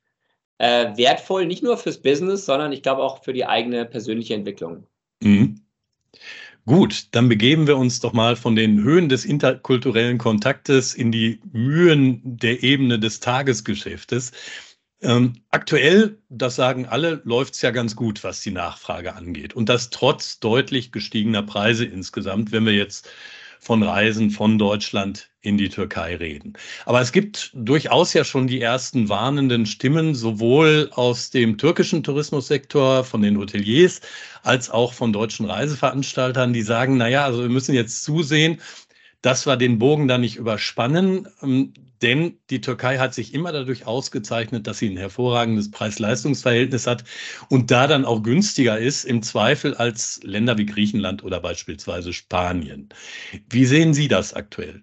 äh, 0.58 0.96
wertvoll, 0.96 1.46
nicht 1.46 1.62
nur 1.62 1.76
fürs 1.76 1.98
Business, 1.98 2.44
sondern 2.44 2.72
ich 2.72 2.82
glaube 2.82 3.02
auch 3.02 3.22
für 3.24 3.32
die 3.32 3.46
eigene 3.46 3.84
persönliche 3.84 4.34
Entwicklung. 4.34 4.84
Mhm. 5.22 5.60
Gut, 6.66 7.06
dann 7.12 7.30
begeben 7.30 7.66
wir 7.66 7.78
uns 7.78 8.00
doch 8.00 8.12
mal 8.12 8.36
von 8.36 8.54
den 8.54 8.82
Höhen 8.82 9.08
des 9.08 9.24
interkulturellen 9.24 10.18
Kontaktes 10.18 10.94
in 10.94 11.10
die 11.10 11.40
Mühen 11.52 12.20
der 12.24 12.62
Ebene 12.62 12.98
des 12.98 13.20
Tagesgeschäftes. 13.20 14.32
Ähm, 15.00 15.34
aktuell, 15.50 16.18
das 16.28 16.56
sagen 16.56 16.84
alle, 16.84 17.22
läuft 17.24 17.54
es 17.54 17.62
ja 17.62 17.70
ganz 17.70 17.96
gut, 17.96 18.22
was 18.22 18.42
die 18.42 18.50
Nachfrage 18.50 19.14
angeht. 19.14 19.54
Und 19.54 19.68
das 19.70 19.88
trotz 19.90 20.40
deutlich 20.40 20.92
gestiegener 20.92 21.42
Preise 21.42 21.86
insgesamt, 21.86 22.52
wenn 22.52 22.66
wir 22.66 22.74
jetzt 22.74 23.08
von 23.60 23.82
Reisen 23.82 24.30
von 24.30 24.58
Deutschland 24.58 25.27
in 25.40 25.56
die 25.56 25.68
Türkei 25.68 26.16
reden. 26.16 26.54
Aber 26.84 27.00
es 27.00 27.12
gibt 27.12 27.52
durchaus 27.54 28.12
ja 28.12 28.24
schon 28.24 28.46
die 28.48 28.60
ersten 28.60 29.08
warnenden 29.08 29.66
Stimmen, 29.66 30.14
sowohl 30.14 30.90
aus 30.92 31.30
dem 31.30 31.58
türkischen 31.58 32.02
Tourismussektor, 32.02 33.04
von 33.04 33.22
den 33.22 33.38
Hoteliers, 33.38 34.00
als 34.42 34.70
auch 34.70 34.92
von 34.92 35.12
deutschen 35.12 35.46
Reiseveranstaltern, 35.46 36.52
die 36.52 36.62
sagen, 36.62 36.96
naja, 36.96 37.24
also 37.24 37.42
wir 37.42 37.48
müssen 37.48 37.74
jetzt 37.74 38.02
zusehen, 38.04 38.60
dass 39.22 39.46
wir 39.46 39.56
den 39.56 39.78
Bogen 39.78 40.08
da 40.08 40.18
nicht 40.18 40.36
überspannen, 40.36 41.28
ähm, 41.42 41.72
denn 42.02 42.38
die 42.50 42.60
Türkei 42.60 42.98
hat 42.98 43.14
sich 43.14 43.34
immer 43.34 43.52
dadurch 43.52 43.86
ausgezeichnet, 43.86 44.66
dass 44.66 44.78
sie 44.78 44.88
ein 44.88 44.96
hervorragendes 44.96 45.70
Preis-Leistungs-Verhältnis 45.70 46.86
hat 46.86 47.04
und 47.48 47.70
da 47.70 47.86
dann 47.88 48.04
auch 48.04 48.22
günstiger 48.22 48.78
ist, 48.78 49.04
im 49.04 49.22
Zweifel 49.22 49.74
als 49.74 50.20
Länder 50.22 50.58
wie 50.58 50.66
Griechenland 50.66 51.24
oder 51.24 51.40
beispielsweise 51.40 52.12
Spanien. 52.12 52.88
Wie 53.50 53.66
sehen 53.66 53.94
Sie 53.94 54.08
das 54.08 54.32
aktuell? 54.34 54.82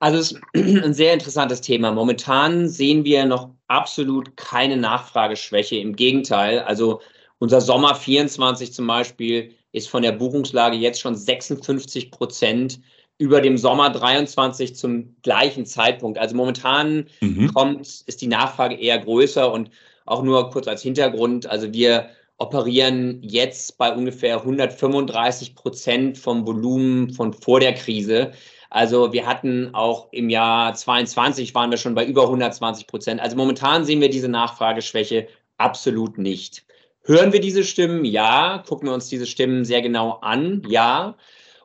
Also 0.00 0.18
es 0.18 0.32
ist 0.32 0.40
ein 0.84 0.94
sehr 0.94 1.12
interessantes 1.12 1.60
Thema. 1.60 1.92
Momentan 1.92 2.68
sehen 2.68 3.04
wir 3.04 3.24
noch 3.26 3.50
absolut 3.68 4.36
keine 4.36 4.76
Nachfrageschwäche. 4.76 5.76
Im 5.76 5.94
Gegenteil, 5.94 6.60
also 6.60 7.00
unser 7.38 7.60
Sommer 7.60 7.94
24 7.94 8.72
zum 8.72 8.86
Beispiel 8.86 9.54
ist 9.72 9.88
von 9.88 10.02
der 10.02 10.12
Buchungslage 10.12 10.76
jetzt 10.76 11.00
schon 11.00 11.14
56 11.14 12.10
Prozent 12.10 12.80
über 13.18 13.40
dem 13.40 13.58
Sommer 13.58 13.90
23 13.90 14.74
zum 14.74 15.14
gleichen 15.22 15.66
Zeitpunkt. 15.66 16.18
Also 16.18 16.34
momentan 16.34 17.06
mhm. 17.20 17.52
kommt, 17.52 17.86
ist 17.86 18.20
die 18.22 18.26
Nachfrage 18.26 18.76
eher 18.76 18.98
größer 18.98 19.52
und 19.52 19.70
auch 20.06 20.22
nur 20.22 20.50
kurz 20.50 20.66
als 20.66 20.82
Hintergrund. 20.82 21.46
Also 21.46 21.72
wir 21.72 22.08
operieren 22.38 23.18
jetzt 23.22 23.76
bei 23.76 23.94
ungefähr 23.94 24.38
135 24.38 25.54
Prozent 25.54 26.16
vom 26.16 26.46
Volumen 26.46 27.12
von 27.12 27.34
vor 27.34 27.60
der 27.60 27.74
Krise. 27.74 28.32
Also 28.70 29.12
wir 29.12 29.26
hatten 29.26 29.74
auch 29.74 30.08
im 30.12 30.30
Jahr 30.30 30.74
22 30.74 31.54
waren 31.54 31.70
wir 31.70 31.78
schon 31.78 31.94
bei 31.94 32.06
über 32.06 32.22
120 32.22 32.86
Prozent. 32.86 33.20
Also 33.20 33.36
momentan 33.36 33.84
sehen 33.84 34.00
wir 34.00 34.08
diese 34.08 34.28
Nachfrageschwäche 34.28 35.26
absolut 35.58 36.16
nicht. 36.18 36.64
Hören 37.02 37.32
wir 37.32 37.40
diese 37.40 37.64
Stimmen? 37.64 38.04
Ja. 38.04 38.62
Gucken 38.66 38.88
wir 38.88 38.94
uns 38.94 39.08
diese 39.08 39.26
Stimmen 39.26 39.64
sehr 39.64 39.82
genau 39.82 40.18
an? 40.22 40.62
Ja. 40.68 41.16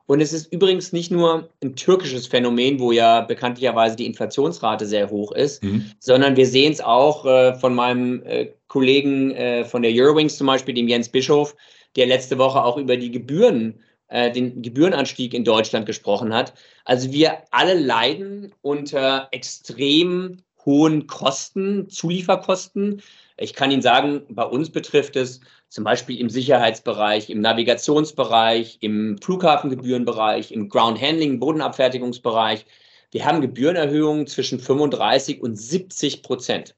Und 0.07 0.21
es 0.21 0.33
ist 0.33 0.51
übrigens 0.51 0.93
nicht 0.93 1.11
nur 1.11 1.49
ein 1.63 1.75
türkisches 1.75 2.27
Phänomen, 2.27 2.79
wo 2.79 2.91
ja 2.91 3.21
bekanntlicherweise 3.21 3.95
die 3.95 4.05
Inflationsrate 4.05 4.85
sehr 4.85 5.09
hoch 5.09 5.31
ist, 5.31 5.63
mhm. 5.63 5.91
sondern 5.99 6.35
wir 6.35 6.45
sehen 6.45 6.71
es 6.71 6.81
auch 6.81 7.25
äh, 7.25 7.55
von 7.55 7.73
meinem 7.73 8.21
äh, 8.23 8.49
Kollegen 8.67 9.31
äh, 9.31 9.65
von 9.65 9.81
der 9.81 9.91
Eurowings 9.93 10.37
zum 10.37 10.47
Beispiel, 10.47 10.75
dem 10.75 10.87
Jens 10.87 11.09
Bischof, 11.09 11.55
der 11.95 12.05
letzte 12.05 12.37
Woche 12.37 12.63
auch 12.63 12.77
über 12.77 12.97
die 12.97 13.09
Gebühren, 13.09 13.79
äh, 14.15 14.31
den 14.31 14.61
Gebührenanstieg 14.61 15.33
in 15.33 15.43
Deutschland 15.43 15.85
gesprochen 15.85 16.33
hat. 16.33 16.53
Also 16.85 17.11
wir 17.11 17.39
alle 17.51 17.73
leiden 17.73 18.53
unter 18.61 19.27
extrem 19.31 20.37
hohen 20.65 21.05
Kosten, 21.05 21.89
Zulieferkosten. 21.89 23.01
Ich 23.35 23.53
kann 23.53 23.71
Ihnen 23.71 23.81
sagen, 23.81 24.21
bei 24.29 24.45
uns 24.45 24.69
betrifft 24.69 25.17
es 25.17 25.41
zum 25.67 25.83
Beispiel 25.83 26.17
im 26.21 26.29
Sicherheitsbereich, 26.29 27.29
im 27.29 27.41
Navigationsbereich, 27.41 28.77
im 28.79 29.17
Flughafengebührenbereich, 29.21 30.53
im 30.53 30.69
Ground 30.69 31.01
Handling, 31.01 31.41
Bodenabfertigungsbereich. 31.41 32.65
Wir 33.11 33.25
haben 33.25 33.41
Gebührenerhöhungen 33.41 34.27
zwischen 34.27 34.61
35 34.61 35.41
und 35.41 35.57
70 35.57 36.23
Prozent. 36.23 36.73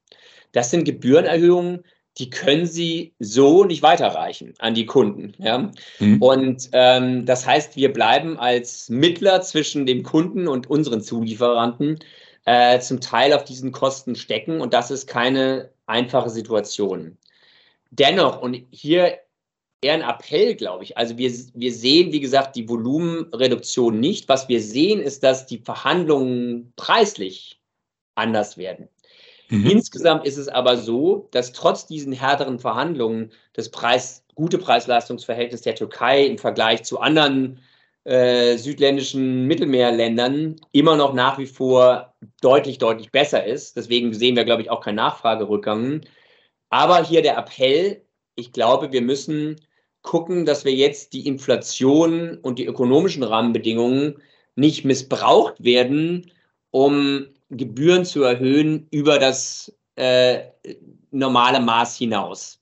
Das 0.53 0.72
sind 0.72 0.86
Gebührenerhöhungen, 0.86 1.84
die 2.17 2.29
können 2.29 2.65
Sie 2.65 3.13
so 3.19 3.63
nicht 3.63 3.83
weiterreichen 3.83 4.53
an 4.59 4.74
die 4.74 4.86
Kunden. 4.86 5.33
Ja? 5.38 5.71
Mhm. 6.00 6.21
Und 6.21 6.69
ähm, 6.74 7.25
das 7.25 7.45
heißt, 7.45 7.75
wir 7.75 7.93
bleiben 7.93 8.38
als 8.39 8.89
Mittler 8.89 9.41
zwischen 9.41 9.86
dem 9.86 10.03
Kunden 10.03 10.47
und 10.47 10.69
unseren 10.69 11.01
Zulieferanten 11.01 12.00
äh, 12.45 12.79
zum 12.79 13.01
Teil 13.01 13.33
auf 13.33 13.43
diesen 13.43 13.71
Kosten 13.71 14.15
stecken 14.15 14.62
und 14.62 14.74
das 14.74 14.89
ist 14.91 15.07
keine 15.07 15.69
einfache 15.86 16.29
Situation. 16.29 17.17
Dennoch, 17.91 18.41
und 18.41 18.65
hier 18.71 19.19
eher 19.81 19.93
ein 19.93 20.01
Appell, 20.01 20.55
glaube 20.55 20.83
ich. 20.83 20.97
Also 20.97 21.17
wir, 21.17 21.31
wir 21.53 21.74
sehen, 21.74 22.12
wie 22.12 22.19
gesagt, 22.19 22.55
die 22.55 22.67
Volumenreduktion 22.67 24.00
nicht. 24.00 24.27
Was 24.27 24.50
wir 24.50 24.62
sehen, 24.62 25.00
ist, 25.00 25.24
dass 25.24 25.45
die 25.45 25.59
Verhandlungen 25.59 26.74
preislich 26.75 27.59
anders 28.15 28.57
werden. 28.57 28.89
Mhm. 29.50 29.66
Insgesamt 29.68 30.25
ist 30.25 30.38
es 30.38 30.48
aber 30.48 30.77
so, 30.77 31.27
dass 31.32 31.54
trotz 31.54 31.86
diesen 31.86 32.13
härteren 32.13 32.60
Verhandlungen 32.60 33.32
das 33.54 33.70
Preis, 33.70 34.25
gute 34.36 34.58
Preis-Leistungs-Verhältnis 34.58 35.62
der 35.62 35.75
Türkei 35.75 36.25
im 36.25 36.38
Vergleich 36.38 36.84
zu 36.84 37.00
anderen 37.00 37.60
äh, 38.04 38.58
südländischen 38.58 39.46
Mittelmeerländern 39.48 40.56
immer 40.72 40.96
noch 40.96 41.13
nach 41.13 41.38
wie 41.38 41.46
vor 41.46 42.13
deutlich, 42.42 42.77
deutlich 42.77 43.12
besser 43.12 43.46
ist. 43.46 43.75
Deswegen 43.75 44.13
sehen 44.13 44.36
wir, 44.36 44.46
glaube 44.46 44.62
ich, 44.62 44.70
auch 44.70 44.82
keinen 44.82 44.96
Nachfragerückgang. 44.96 46.01
Aber 46.70 47.04
hier 47.04 47.22
der 47.22 47.38
Appell, 47.38 48.01
ich 48.36 48.51
glaube, 48.51 48.92
wir 48.92 49.01
müssen 49.01 49.58
gucken, 50.01 50.46
dass 50.46 50.63
wir 50.63 50.74
jetzt 50.74 51.13
die 51.13 51.27
Inflation 51.27 52.38
und 52.38 52.60
die 52.60 52.66
ökonomischen 52.66 53.24
Rahmenbedingungen 53.24 54.22
nicht 54.56 54.86
missbraucht 54.86 55.63
werden, 55.63 56.32
um 56.72 57.27
Gebühren 57.50 58.06
zu 58.06 58.24
erhöhen 58.24 58.88
über 58.92 59.20
das 59.20 59.74
äh, 59.96 60.39
normale 61.12 61.60
Maß 61.60 61.98
hinaus. 61.98 62.62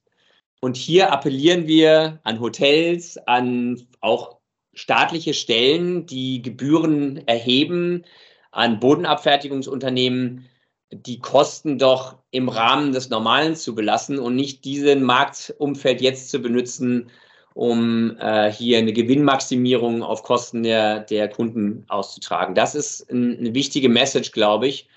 Und 0.62 0.77
hier 0.77 1.12
appellieren 1.12 1.68
wir 1.68 2.20
an 2.24 2.39
Hotels, 2.39 3.18
an 3.27 3.88
auch 4.01 4.38
staatliche 4.74 5.34
Stellen, 5.34 6.06
die 6.06 6.42
Gebühren 6.42 7.25
erheben, 7.27 8.04
an 8.51 8.80
Bodenabfertigungsunternehmen, 8.80 10.48
die 10.92 11.20
Kosten 11.20 11.77
doch 11.77 12.18
im 12.32 12.50
Rahmen 12.50 12.92
des 12.92 13.10
Normalen 13.10 13.56
zu 13.56 13.75
belassen 13.75 14.20
und 14.20 14.36
nicht 14.36 14.65
diesen 14.65 15.04
Marktumfeld 15.04 16.01
jetzt 16.01 16.30
zu 16.30 16.39
benutzen, 16.39 17.10
um 17.55 18.17
äh, 18.19 18.51
hier 18.51 18.77
eine 18.79 18.91
Gewinnmaximierung 18.91 20.03
auf 20.03 20.24
Kosten 20.24 20.63
der, 20.63 21.00
der 21.00 21.29
Kunden 21.29 21.85
auszutragen. 21.88 22.53
Das 22.53 22.75
ist 22.75 23.09
ein, 23.09 23.38
eine 23.39 23.53
wichtige 23.53 23.88
Message, 23.88 24.33
glaube 24.33 24.67
ich. 24.67 24.89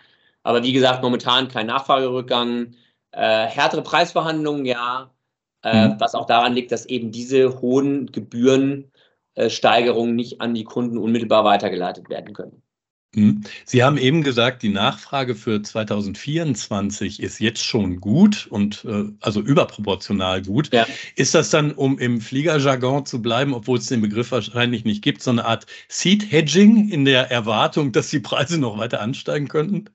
Aber 0.43 0.65
wie 0.65 0.73
gesagt, 0.73 1.03
momentan 1.03 1.47
kein 1.47 1.69
Nachfragerückgang. 1.69 2.75
Äh, 3.13 3.47
härtere 3.47 3.83
Preisverhandlungen, 3.83 4.67
ja. 4.67 5.13
Äh, 5.63 5.89
mhm. 5.89 6.01
Was 6.01 6.17
auch 6.17 6.27
daran 6.27 6.55
liegt, 6.55 6.73
dass 6.73 6.87
eben 6.87 7.13
diese 7.13 7.61
hohen 7.61 8.11
Gebührensteigerungen 8.11 10.17
nicht 10.17 10.41
an 10.41 10.55
die 10.55 10.65
Kunden 10.65 10.99
unmittelbar 10.99 11.45
weitergeleitet 11.45 12.11
werden 12.11 12.35
können. 12.35 12.61
Mhm. 13.15 13.43
Sie 13.65 13.83
haben 13.83 13.97
eben 13.97 14.23
gesagt, 14.23 14.63
die 14.63 14.69
Nachfrage 14.69 15.35
für 15.35 15.63
2024 15.63 17.23
ist 17.23 17.41
jetzt 17.41 17.65
schon 17.65 18.01
gut 18.01 18.47
und 18.51 18.85
äh, 18.85 19.05
also 19.21 19.41
überproportional 19.41 20.43
gut. 20.43 20.73
Ja. 20.73 20.87
Ist 21.17 21.35
das 21.35 21.51
dann, 21.51 21.73
um 21.73 21.99
im 21.99 22.21
Fliegerjargon 22.21 23.07
zu 23.07 23.23
bleiben, 23.23 23.55
obwohl 23.55 23.79
es 23.79 23.87
den 23.87 24.03
Begriff 24.03 24.31
wahrscheinlich 24.31 24.85
nicht 24.85 25.03
gibt, 25.03 25.23
so 25.23 25.31
eine 25.31 25.45
Art 25.45 25.67
Seed 25.89 26.31
Hedging 26.31 26.91
in 26.91 27.07
der 27.07 27.31
Erwartung, 27.31 27.93
dass 27.93 28.11
die 28.11 28.21
Preise 28.21 28.59
noch 28.59 28.79
weiter 28.79 29.01
ansteigen 29.01 29.49
könnten? 29.49 29.87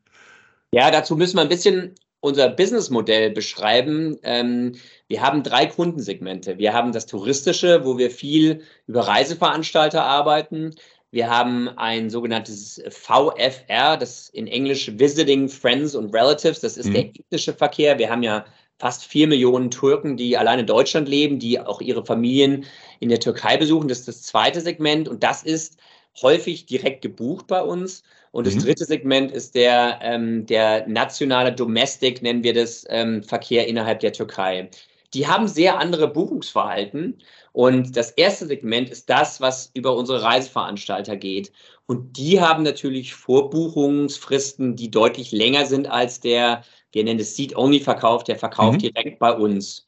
Ja, 0.72 0.90
dazu 0.90 1.16
müssen 1.16 1.38
wir 1.38 1.44
ein 1.44 1.50
bisschen 1.50 1.94
unser 2.20 2.50
Businessmodell 2.50 3.30
beschreiben. 3.32 4.18
Ähm, 4.24 4.76
wir 5.08 5.22
haben 5.22 5.44
drei 5.44 5.68
Kundensegmente. 5.68 6.58
Wir 6.58 6.74
haben 6.74 6.94
das 6.94 7.06
touristische, 7.06 7.86
wo 7.86 7.98
wir 7.98 8.10
viel 8.10 8.62
über 8.88 9.02
Reiseveranstalter 9.02 10.04
arbeiten. 10.04 10.74
Wir 11.14 11.30
haben 11.30 11.70
ein 11.70 12.10
sogenanntes 12.10 12.82
VFR, 12.90 13.98
das 13.98 14.30
in 14.30 14.48
Englisch 14.48 14.92
Visiting 14.98 15.48
Friends 15.48 15.96
and 15.96 16.12
Relatives, 16.12 16.62
das 16.62 16.76
ist 16.76 16.88
mhm. 16.88 16.94
der 16.94 17.06
ethnische 17.06 17.54
Verkehr. 17.54 18.00
Wir 18.00 18.10
haben 18.10 18.24
ja 18.24 18.44
fast 18.80 19.06
vier 19.06 19.28
Millionen 19.28 19.70
Türken, 19.70 20.18
die 20.18 20.36
allein 20.36 20.58
in 20.58 20.66
Deutschland 20.66 21.08
leben, 21.08 21.38
die 21.38 21.60
auch 21.60 21.82
ihre 21.82 22.04
Familien 22.04 22.66
in 23.00 23.10
der 23.10 23.20
Türkei 23.20 23.58
besuchen. 23.58 23.88
Das 23.88 24.00
ist 24.00 24.08
das 24.08 24.24
zweite 24.24 24.60
Segment 24.60 25.08
und 25.08 25.22
das 25.22 25.44
ist 25.44 25.78
häufig 26.24 26.66
direkt 26.66 27.04
gebucht 27.04 27.46
bei 27.46 27.62
uns. 27.62 28.02
Und 28.32 28.48
das 28.48 28.56
mhm. 28.56 28.62
dritte 28.62 28.86
Segment 28.86 29.32
ist 29.32 29.54
der, 29.54 30.00
ähm, 30.02 30.48
der 30.48 30.88
nationale 30.88 31.54
Domestic, 31.54 32.24
nennen 32.24 32.44
wir 32.44 32.56
das, 32.56 32.88
ähm, 32.90 33.22
Verkehr 33.22 33.68
innerhalb 33.68 34.00
der 34.00 34.14
Türkei. 34.14 34.68
Die 35.14 35.28
haben 35.28 35.48
sehr 35.48 35.78
andere 35.78 36.08
Buchungsverhalten 36.08 37.20
und 37.54 37.96
das 37.96 38.10
erste 38.10 38.48
Segment 38.48 38.90
ist 38.90 39.10
das, 39.10 39.40
was 39.40 39.70
über 39.76 39.96
unsere 39.96 40.24
Reiseveranstalter 40.24 41.16
geht. 41.16 41.52
Und 41.86 42.18
die 42.18 42.42
haben 42.42 42.64
natürlich 42.64 43.14
Vorbuchungsfristen, 43.14 44.76
die 44.76 44.90
deutlich 44.90 45.32
länger 45.32 45.68
sind 45.68 45.88
als 45.88 46.20
der, 46.20 46.64
wir 46.92 47.04
nennen 47.04 47.20
es 47.20 47.36
Seat-Only-Verkauf, 47.36 48.24
der 48.24 48.38
Verkauf 48.38 48.74
mhm. 48.74 48.80
direkt 48.80 49.20
bei 49.20 49.32
uns. 49.32 49.86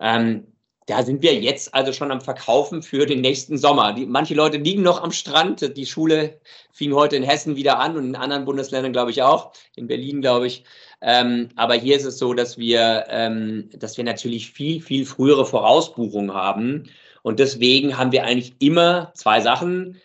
Ähm, 0.00 0.48
da 0.86 1.04
sind 1.04 1.22
wir 1.22 1.34
jetzt 1.34 1.72
also 1.72 1.92
schon 1.92 2.10
am 2.10 2.20
Verkaufen 2.20 2.82
für 2.82 3.06
den 3.06 3.20
nächsten 3.20 3.58
Sommer. 3.58 3.92
Die, 3.92 4.06
manche 4.06 4.34
Leute 4.34 4.58
liegen 4.58 4.82
noch 4.82 5.00
am 5.00 5.12
Strand. 5.12 5.76
Die 5.76 5.86
Schule 5.86 6.40
fing 6.72 6.94
heute 6.94 7.14
in 7.14 7.22
Hessen 7.22 7.54
wieder 7.54 7.78
an 7.78 7.96
und 7.96 8.06
in 8.06 8.16
anderen 8.16 8.44
Bundesländern, 8.44 8.92
glaube 8.92 9.12
ich, 9.12 9.22
auch. 9.22 9.52
In 9.76 9.86
Berlin, 9.86 10.20
glaube 10.20 10.48
ich. 10.48 10.64
Ähm, 11.00 11.50
aber 11.54 11.74
hier 11.74 11.96
ist 11.96 12.04
es 12.04 12.18
so, 12.18 12.34
dass 12.34 12.58
wir, 12.58 13.04
ähm, 13.08 13.70
dass 13.72 13.96
wir 13.96 14.04
natürlich 14.04 14.50
viel, 14.50 14.82
viel 14.82 15.06
frühere 15.06 15.46
Vorausbuchungen 15.46 16.34
haben 16.34 16.90
und 17.24 17.40
deswegen 17.40 17.96
haben 17.96 18.12
wir 18.12 18.24
eigentlich 18.24 18.54
immer 18.58 19.10
zwei 19.14 19.40
Sachen. 19.40 19.98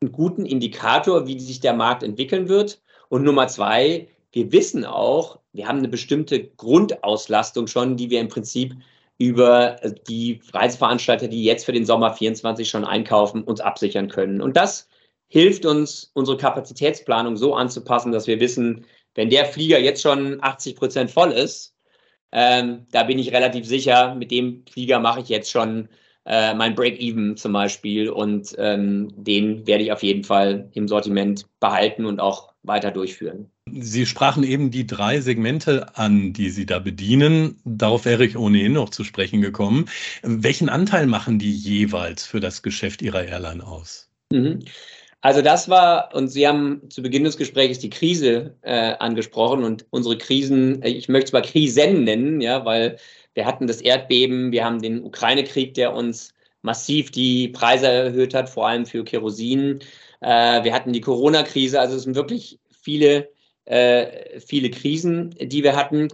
einen 0.00 0.10
guten 0.10 0.46
Indikator, 0.46 1.26
wie 1.28 1.38
sich 1.38 1.60
der 1.60 1.74
Markt 1.74 2.02
entwickeln 2.02 2.48
wird. 2.48 2.80
Und 3.10 3.24
Nummer 3.24 3.46
zwei, 3.46 4.08
wir 4.32 4.50
wissen 4.52 4.86
auch, 4.86 5.38
wir 5.52 5.68
haben 5.68 5.78
eine 5.78 5.88
bestimmte 5.88 6.42
Grundauslastung 6.42 7.66
schon, 7.66 7.96
die 7.98 8.08
wir 8.08 8.20
im 8.20 8.28
Prinzip 8.28 8.74
über 9.18 9.76
die 10.08 10.40
Reiseveranstalter, 10.52 11.28
die 11.28 11.44
jetzt 11.44 11.66
für 11.66 11.72
den 11.72 11.84
Sommer 11.84 12.14
24 12.14 12.68
schon 12.68 12.86
einkaufen, 12.86 13.44
uns 13.44 13.60
absichern 13.60 14.08
können. 14.08 14.40
Und 14.40 14.56
das 14.56 14.88
hilft 15.28 15.66
uns, 15.66 16.10
unsere 16.14 16.38
Kapazitätsplanung 16.38 17.36
so 17.36 17.54
anzupassen, 17.54 18.12
dass 18.12 18.26
wir 18.26 18.40
wissen, 18.40 18.86
wenn 19.14 19.28
der 19.28 19.44
Flieger 19.44 19.78
jetzt 19.78 20.00
schon 20.00 20.42
80 20.42 20.76
Prozent 20.76 21.10
voll 21.10 21.32
ist, 21.32 21.76
ähm, 22.32 22.86
da 22.92 23.02
bin 23.02 23.18
ich 23.18 23.30
relativ 23.30 23.66
sicher, 23.66 24.14
mit 24.14 24.30
dem 24.30 24.64
Flieger 24.70 25.00
mache 25.00 25.20
ich 25.20 25.28
jetzt 25.28 25.50
schon 25.50 25.90
äh, 26.24 26.54
mein 26.54 26.74
Break-Even 26.74 27.36
zum 27.36 27.52
Beispiel 27.52 28.08
und 28.08 28.54
ähm, 28.58 29.12
den 29.16 29.66
werde 29.66 29.84
ich 29.84 29.92
auf 29.92 30.02
jeden 30.02 30.24
Fall 30.24 30.68
im 30.72 30.88
Sortiment 30.88 31.46
behalten 31.60 32.04
und 32.04 32.20
auch 32.20 32.52
weiter 32.62 32.90
durchführen. 32.90 33.50
Sie 33.70 34.06
sprachen 34.06 34.44
eben 34.44 34.70
die 34.70 34.86
drei 34.86 35.20
Segmente 35.20 35.96
an, 35.96 36.32
die 36.32 36.50
Sie 36.50 36.66
da 36.66 36.78
bedienen. 36.78 37.60
Darauf 37.64 38.04
wäre 38.04 38.24
ich 38.24 38.36
ohnehin 38.36 38.74
noch 38.74 38.90
zu 38.90 39.02
sprechen 39.02 39.40
gekommen. 39.40 39.86
Welchen 40.22 40.68
Anteil 40.68 41.06
machen 41.06 41.38
die 41.38 41.52
jeweils 41.52 42.26
für 42.26 42.40
das 42.40 42.62
Geschäft 42.62 43.02
Ihrer 43.02 43.24
Airline 43.24 43.64
aus? 43.64 44.10
Mhm. 44.32 44.60
Also 45.22 45.40
das 45.40 45.68
war, 45.68 46.12
und 46.14 46.28
Sie 46.28 46.48
haben 46.48 46.82
zu 46.90 47.00
Beginn 47.00 47.22
des 47.22 47.36
Gesprächs 47.36 47.78
die 47.78 47.90
Krise 47.90 48.56
äh, 48.62 48.94
angesprochen 48.98 49.62
und 49.62 49.86
unsere 49.90 50.18
Krisen, 50.18 50.82
ich 50.84 51.08
möchte 51.08 51.26
es 51.26 51.32
mal 51.32 51.42
Krisen 51.42 52.02
nennen, 52.02 52.40
ja, 52.40 52.64
weil 52.64 52.98
wir 53.34 53.46
hatten 53.46 53.68
das 53.68 53.80
Erdbeben, 53.80 54.50
wir 54.50 54.64
haben 54.64 54.82
den 54.82 55.02
Ukraine-Krieg, 55.04 55.74
der 55.74 55.94
uns 55.94 56.34
massiv 56.62 57.12
die 57.12 57.48
Preise 57.48 57.86
erhöht 57.86 58.34
hat, 58.34 58.48
vor 58.48 58.66
allem 58.66 58.84
für 58.84 59.04
Kerosin. 59.04 59.78
Äh, 60.22 60.64
wir 60.64 60.74
hatten 60.74 60.92
die 60.92 61.00
Corona-Krise, 61.00 61.78
also 61.78 61.96
es 61.96 62.02
sind 62.02 62.16
wirklich 62.16 62.58
viele, 62.82 63.28
äh, 63.66 64.40
viele 64.40 64.70
Krisen, 64.70 65.30
die 65.40 65.62
wir 65.62 65.76
hatten. 65.76 66.08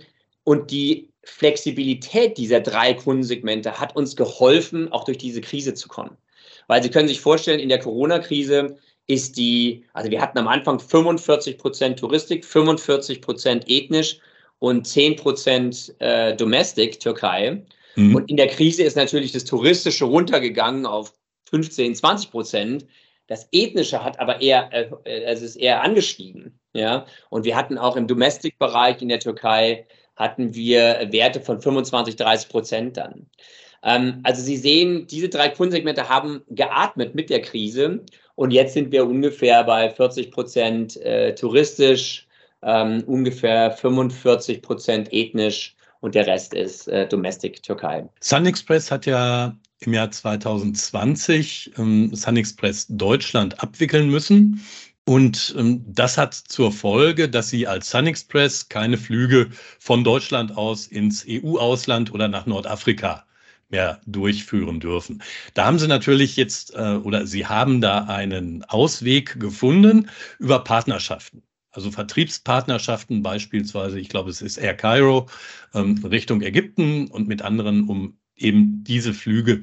Und 0.44 0.70
die 0.70 1.08
Flexibilität 1.24 2.36
dieser 2.36 2.60
drei 2.60 2.92
Kundensegmente 2.92 3.80
hat 3.80 3.96
uns 3.96 4.16
geholfen, 4.16 4.92
auch 4.92 5.04
durch 5.04 5.18
diese 5.18 5.40
Krise 5.40 5.72
zu 5.72 5.88
kommen. 5.88 6.18
Weil 6.66 6.82
Sie 6.82 6.90
können 6.90 7.08
sich 7.08 7.22
vorstellen, 7.22 7.60
in 7.60 7.70
der 7.70 7.78
Corona-Krise 7.78 8.76
ist 9.08 9.36
die, 9.38 9.84
also 9.94 10.10
wir 10.10 10.20
hatten 10.20 10.38
am 10.38 10.46
Anfang 10.46 10.78
45 10.78 11.58
Prozent 11.58 11.98
Touristik, 11.98 12.44
45 12.44 13.20
Prozent 13.20 13.64
ethnisch 13.68 14.20
und 14.60 14.86
10 14.86 15.16
Prozent 15.16 15.94
äh, 15.98 16.36
Domestic, 16.36 17.00
Türkei. 17.00 17.64
Mhm. 17.96 18.14
Und 18.14 18.30
in 18.30 18.36
der 18.36 18.48
Krise 18.48 18.84
ist 18.84 18.96
natürlich 18.96 19.32
das 19.32 19.44
Touristische 19.44 20.04
runtergegangen 20.04 20.86
auf 20.86 21.14
15, 21.50 21.94
20 21.94 22.30
Prozent. 22.30 22.86
Das 23.26 23.48
Ethnische 23.50 24.04
hat 24.04 24.20
aber 24.20 24.42
eher, 24.42 24.70
äh, 24.72 24.90
es 25.24 25.40
ist 25.40 25.56
eher 25.56 25.82
angestiegen. 25.82 26.60
Ja? 26.74 27.06
Und 27.30 27.44
wir 27.44 27.56
hatten 27.56 27.78
auch 27.78 27.96
im 27.96 28.06
Domestic-Bereich 28.06 29.00
in 29.00 29.08
der 29.08 29.20
Türkei 29.20 29.86
hatten 30.16 30.54
wir 30.54 31.08
Werte 31.12 31.40
von 31.40 31.60
25, 31.60 32.16
30 32.16 32.48
Prozent 32.50 32.96
dann. 32.96 33.26
Ähm, 33.82 34.20
also 34.24 34.42
Sie 34.42 34.56
sehen, 34.56 35.06
diese 35.06 35.28
drei 35.28 35.48
Kundensegmente 35.48 36.08
haben 36.08 36.42
geatmet 36.48 37.14
mit 37.14 37.30
der 37.30 37.40
Krise 37.40 38.04
und 38.38 38.52
jetzt 38.52 38.75
sind 38.75 38.92
wir 38.92 39.04
ungefähr 39.04 39.64
bei 39.64 39.90
40 39.90 40.30
Prozent 40.30 40.97
äh, 40.99 41.35
touristisch, 41.35 42.28
ähm, 42.62 43.02
ungefähr 43.04 43.73
45 43.73 44.62
Prozent 44.62 45.12
ethnisch 45.12 45.75
und 45.99 46.14
der 46.14 46.28
Rest 46.28 46.54
ist 46.54 46.87
äh, 46.87 47.09
Domestic 47.09 47.61
Türkei. 47.64 48.09
Sun 48.21 48.47
Express 48.47 48.92
hat 48.92 49.07
ja 49.07 49.57
im 49.80 49.92
Jahr 49.92 50.12
2020 50.12 51.73
ähm, 51.78 52.14
Sun 52.14 52.37
Express 52.37 52.87
Deutschland 52.88 53.61
abwickeln 53.61 54.09
müssen. 54.09 54.64
Und 55.04 55.57
ähm, 55.59 55.85
das 55.88 56.16
hat 56.16 56.33
zur 56.35 56.71
Folge, 56.71 57.28
dass 57.28 57.49
sie 57.49 57.66
als 57.66 57.90
Sun 57.90 58.07
Express 58.07 58.68
keine 58.68 58.99
Flüge 58.99 59.49
von 59.80 60.04
Deutschland 60.04 60.57
aus 60.57 60.87
ins 60.87 61.26
EU-Ausland 61.28 62.14
oder 62.14 62.28
nach 62.28 62.47
Nordafrika 62.47 63.25
mehr 63.70 64.00
durchführen 64.06 64.80
dürfen. 64.80 65.22
Da 65.54 65.66
haben 65.66 65.78
Sie 65.78 65.88
natürlich 65.88 66.37
jetzt 66.37 66.75
äh, 66.75 66.96
oder 67.02 67.26
Sie 67.26 67.46
haben 67.46 67.80
da 67.80 68.04
einen 68.04 68.64
Ausweg 68.64 69.38
gefunden 69.38 70.08
über 70.38 70.64
Partnerschaften. 70.64 71.42
Also 71.70 71.90
Vertriebspartnerschaften 71.90 73.22
beispielsweise, 73.22 74.00
ich 74.00 74.09
glaube, 74.09 74.31
es 74.31 74.42
ist 74.42 74.57
Air 74.57 74.74
Cairo 74.74 75.28
ähm, 75.74 76.04
Richtung 76.04 76.42
Ägypten 76.42 77.09
und 77.09 77.28
mit 77.28 77.42
anderen, 77.42 77.88
um 77.88 78.18
eben 78.37 78.85
diese 78.85 79.12
Flüge 79.12 79.62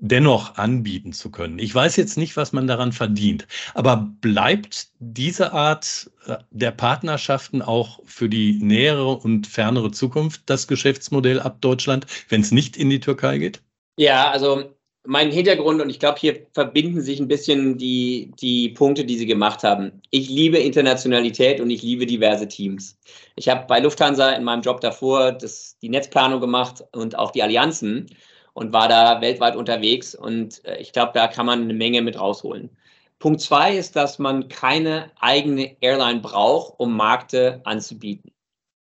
dennoch 0.00 0.56
anbieten 0.56 1.12
zu 1.12 1.30
können. 1.30 1.58
Ich 1.58 1.74
weiß 1.74 1.96
jetzt 1.96 2.16
nicht, 2.16 2.36
was 2.36 2.52
man 2.52 2.66
daran 2.66 2.92
verdient, 2.92 3.46
aber 3.74 4.10
bleibt 4.20 4.88
diese 4.98 5.52
Art 5.52 6.10
äh, 6.26 6.38
der 6.50 6.70
Partnerschaften 6.72 7.62
auch 7.62 8.00
für 8.06 8.28
die 8.28 8.58
nähere 8.60 9.16
und 9.16 9.46
fernere 9.46 9.90
Zukunft 9.90 10.42
das 10.46 10.66
Geschäftsmodell 10.66 11.40
ab 11.40 11.58
Deutschland, 11.60 12.06
wenn 12.28 12.40
es 12.40 12.50
nicht 12.50 12.76
in 12.76 12.90
die 12.90 13.00
Türkei 13.00 13.38
geht? 13.38 13.62
Ja, 13.96 14.30
also 14.30 14.74
mein 15.04 15.30
Hintergrund, 15.30 15.80
und 15.80 15.88
ich 15.88 15.98
glaube, 15.98 16.18
hier 16.18 16.46
verbinden 16.52 17.00
sich 17.00 17.20
ein 17.20 17.28
bisschen 17.28 17.78
die, 17.78 18.32
die 18.40 18.70
Punkte, 18.70 19.04
die 19.04 19.16
Sie 19.16 19.26
gemacht 19.26 19.62
haben. 19.62 19.92
Ich 20.10 20.28
liebe 20.28 20.58
Internationalität 20.58 21.60
und 21.60 21.70
ich 21.70 21.82
liebe 21.82 22.04
diverse 22.04 22.46
Teams. 22.46 22.98
Ich 23.36 23.48
habe 23.48 23.66
bei 23.66 23.80
Lufthansa 23.80 24.32
in 24.32 24.44
meinem 24.44 24.60
Job 24.60 24.80
davor 24.80 25.32
das, 25.32 25.78
die 25.80 25.88
Netzplanung 25.88 26.40
gemacht 26.40 26.84
und 26.92 27.18
auch 27.18 27.30
die 27.30 27.42
Allianzen 27.42 28.06
und 28.52 28.72
war 28.72 28.88
da 28.88 29.20
weltweit 29.20 29.56
unterwegs. 29.56 30.14
Und 30.14 30.64
äh, 30.64 30.78
ich 30.78 30.92
glaube, 30.92 31.12
da 31.14 31.28
kann 31.28 31.46
man 31.46 31.62
eine 31.62 31.74
Menge 31.74 32.02
mit 32.02 32.18
rausholen. 32.18 32.70
Punkt 33.18 33.40
zwei 33.40 33.76
ist, 33.76 33.96
dass 33.96 34.18
man 34.18 34.48
keine 34.48 35.10
eigene 35.20 35.76
Airline 35.80 36.20
braucht, 36.20 36.78
um 36.78 36.96
Märkte 36.96 37.60
anzubieten. 37.64 38.32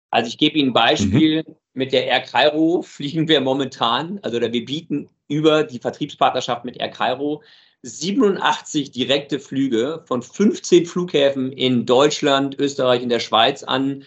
Also 0.10 0.30
ich 0.30 0.38
gebe 0.38 0.58
Ihnen 0.58 0.70
ein 0.70 0.74
Beispiel. 0.74 1.44
Mhm. 1.46 1.56
Mit 1.74 1.94
der 1.94 2.06
Air 2.06 2.22
Cairo 2.22 2.82
fliegen 2.86 3.28
wir 3.28 3.40
momentan, 3.40 4.20
also 4.24 4.38
oder 4.38 4.52
wir 4.52 4.66
bieten 4.66 5.10
über 5.30 5.64
die 5.64 5.80
Vertriebspartnerschaft 5.80 6.66
mit 6.66 6.78
Air 6.78 6.90
Cairo 6.90 7.42
87 7.84 8.92
direkte 8.92 9.40
Flüge 9.40 10.04
von 10.06 10.22
15 10.22 10.86
Flughäfen 10.86 11.52
in 11.52 11.86
Deutschland, 11.86 12.60
Österreich, 12.60 13.02
in 13.02 13.10
der 13.10 13.20
Schweiz 13.20 13.64
an, 13.64 14.04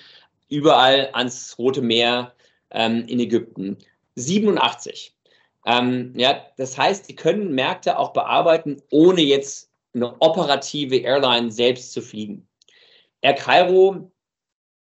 überall 0.49 1.11
ans 1.12 1.57
Rote 1.59 1.83
Meer 1.83 2.35
ähm, 2.71 3.05
in 3.09 3.19
Ägypten. 3.19 3.79
87. 4.14 5.13
Ähm, 5.66 6.12
ja, 6.16 6.44
das 6.57 6.77
heißt, 6.77 7.07
sie 7.07 7.16
können 7.16 7.55
Märkte 7.55 7.98
auch 7.98 8.12
bearbeiten, 8.12 8.83
ohne 8.90 9.22
jetzt 9.22 9.70
eine 9.94 10.20
operative 10.20 10.96
Airline 10.96 11.50
selbst 11.50 11.92
zu 11.92 12.03
fliegen. 12.03 12.46
Air 13.22 13.35
Cairo 13.35 14.11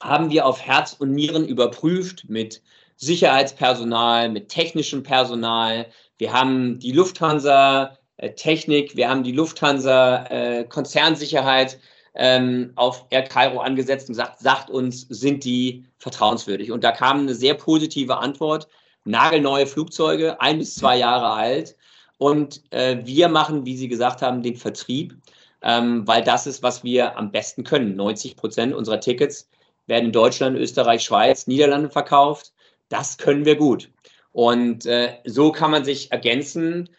haben 0.02 0.32
wir 0.32 0.46
auf 0.46 0.62
Herz 0.62 0.94
und 0.94 1.12
Nieren 1.12 1.48
überprüft 1.48 2.26
mit 2.28 2.62
Sicherheitspersonal, 2.96 4.30
mit 4.30 4.50
technischem 4.50 5.04
Personal. 5.04 5.88
Wir 6.18 6.34
haben 6.34 6.80
die 6.80 6.92
Lufthansa 6.92 7.98
äh, 8.18 8.34
Technik, 8.34 8.96
wir 8.96 9.10
haben 9.10 9.24
die 9.24 9.32
Lufthansa 9.32 10.26
äh, 10.26 10.64
Konzernsicherheit 10.66 11.80
ähm, 12.16 12.74
auf 12.76 13.06
Air 13.10 13.24
Cairo 13.24 13.60
angesetzt 13.60 14.10
und 14.10 14.14
gesagt, 14.14 14.40
sagt 14.40 14.70
uns, 14.70 15.08
sind 15.10 15.44
die 15.44 15.86
vertrauenswürdig? 15.98 16.72
Und 16.72 16.84
da 16.84 16.92
kam 16.92 17.22
eine 17.22 17.36
sehr 17.36 17.54
positive 17.54 18.18
Antwort 18.18 18.68
nagelneue 19.06 19.68
Flugzeuge, 19.68 20.40
ein 20.42 20.60
bis 20.60 20.76
zwei 20.76 20.98
Jahre 20.98 21.32
alt. 21.32 21.76
Und 22.18 22.62
äh, 22.72 22.98
wir 23.04 23.30
machen, 23.30 23.66
wie 23.66 23.76
Sie 23.76 23.88
gesagt 23.88 24.22
haben, 24.22 24.44
den 24.44 24.56
Vertrieb, 24.56 25.16
ähm, 25.64 26.08
weil 26.08 26.24
das 26.24 26.48
ist, 26.48 26.62
was 26.62 26.84
wir 26.84 27.18
am 27.18 27.32
besten 27.32 27.64
können. 27.64 27.96
90 27.96 28.36
Prozent 28.36 28.74
unserer 28.74 29.00
Tickets 29.00 29.50
werden 29.88 30.06
in 30.06 30.12
Deutschland, 30.12 30.58
Österreich, 30.58 31.04
Schweiz, 31.04 31.48
Niederlande 31.48 31.90
verkauft. 31.90 32.54
Das 32.90 33.18
können 33.18 33.46
wir 33.46 33.56
gut. 33.56 33.90
Und 34.34 34.86
äh, 34.86 35.16
so 35.26 35.52
kann 35.52 35.72
man 35.72 35.84
sich 35.84 36.12
ergänzen. 36.12 36.90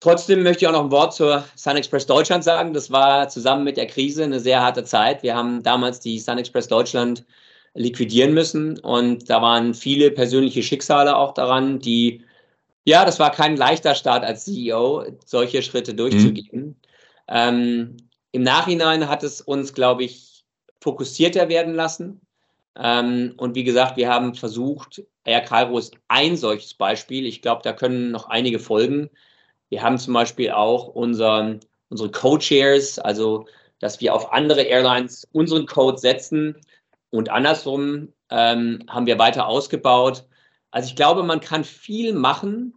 Trotzdem 0.00 0.42
möchte 0.42 0.64
ich 0.64 0.68
auch 0.68 0.72
noch 0.72 0.84
ein 0.84 0.90
Wort 0.90 1.14
zur 1.14 1.44
Sun 1.54 1.76
Express 1.76 2.06
Deutschland 2.06 2.42
sagen. 2.42 2.74
Das 2.74 2.90
war 2.90 3.28
zusammen 3.28 3.62
mit 3.62 3.76
der 3.76 3.86
Krise 3.86 4.24
eine 4.24 4.40
sehr 4.40 4.60
harte 4.60 4.84
Zeit. 4.84 5.22
Wir 5.22 5.36
haben 5.36 5.62
damals 5.62 6.00
die 6.00 6.18
Sun 6.18 6.38
Express 6.38 6.66
Deutschland 6.66 7.24
liquidieren 7.74 8.34
müssen. 8.34 8.78
Und 8.78 9.30
da 9.30 9.40
waren 9.42 9.74
viele 9.74 10.10
persönliche 10.10 10.62
Schicksale 10.62 11.16
auch 11.16 11.34
daran, 11.34 11.78
die, 11.78 12.22
ja, 12.84 13.04
das 13.04 13.18
war 13.18 13.30
kein 13.30 13.56
leichter 13.56 13.94
Start 13.94 14.24
als 14.24 14.44
CEO, 14.44 15.06
solche 15.24 15.62
Schritte 15.62 15.94
durchzugehen. 15.94 16.66
Mhm. 16.66 16.76
Ähm, 17.28 17.96
Im 18.32 18.42
Nachhinein 18.42 19.08
hat 19.08 19.22
es 19.22 19.40
uns, 19.40 19.72
glaube 19.72 20.04
ich, 20.04 20.44
fokussierter 20.80 21.48
werden 21.48 21.74
lassen. 21.74 22.20
Ähm, 22.76 23.34
und 23.36 23.54
wie 23.54 23.64
gesagt, 23.64 23.96
wir 23.96 24.08
haben 24.08 24.34
versucht, 24.34 25.02
Air 25.24 25.42
Cairo 25.42 25.78
ist 25.78 25.96
ein 26.08 26.36
solches 26.36 26.74
Beispiel. 26.74 27.26
Ich 27.26 27.42
glaube, 27.42 27.62
da 27.62 27.72
können 27.72 28.10
noch 28.10 28.28
einige 28.28 28.58
folgen. 28.58 29.10
Wir 29.68 29.82
haben 29.82 29.98
zum 29.98 30.14
Beispiel 30.14 30.50
auch 30.50 30.88
unseren, 30.88 31.60
unsere 31.88 32.10
Co-Chairs, 32.10 32.98
also 32.98 33.46
dass 33.78 34.00
wir 34.00 34.14
auf 34.14 34.32
andere 34.32 34.62
Airlines 34.62 35.26
unseren 35.32 35.66
Code 35.66 35.98
setzen 35.98 36.56
und 37.12 37.30
andersrum 37.30 38.12
ähm, 38.30 38.82
haben 38.88 39.06
wir 39.06 39.20
weiter 39.20 39.46
ausgebaut. 39.46 40.26
Also 40.72 40.88
ich 40.88 40.96
glaube, 40.96 41.22
man 41.22 41.38
kann 41.38 41.62
viel 41.62 42.12
machen 42.12 42.74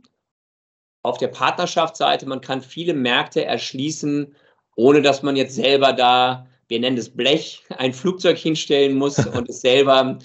auf 1.02 1.17
der 1.17 1.30
Partnerschaftsseite. 1.30 2.28
Man 2.28 2.41
kann 2.41 2.62
viele 2.62 2.93
Märkte 2.93 3.43
erschließen 3.43 4.36
ohne 4.76 5.02
dass 5.02 5.24
man 5.24 5.36
jetzt 5.36 5.56
selber 5.56 5.93
da, 5.93 6.48
wir 6.67 6.80
nennen 6.80 6.98
es 6.98 7.10
Blech, 7.10 7.63
ein 7.78 7.93
Flugzeug 7.93 8.38
hinstellen 8.38 8.98
muss 8.98 9.26
und 9.26 9.50
es 9.50 9.62
selber 9.62 10.19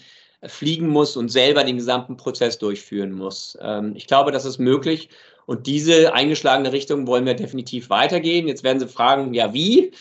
fliegen 0.44 0.88
muss 0.88 1.16
und 1.16 1.28
selber 1.28 1.64
den 1.64 1.76
gesamten 1.76 2.16
Prozess 2.16 2.58
durchführen 2.58 3.12
muss. 3.12 3.58
Ähm, 3.60 3.94
ich 3.94 4.06
glaube, 4.06 4.32
das 4.32 4.44
ist 4.44 4.58
möglich. 4.58 5.10
Und 5.46 5.66
diese 5.66 6.14
eingeschlagene 6.14 6.72
Richtung 6.72 7.06
wollen 7.06 7.26
wir 7.26 7.34
definitiv 7.34 7.90
weitergehen. 7.90 8.48
Jetzt 8.48 8.62
werden 8.62 8.80
Sie 8.80 8.88
fragen, 8.88 9.34
ja, 9.34 9.52
wie? 9.52 9.92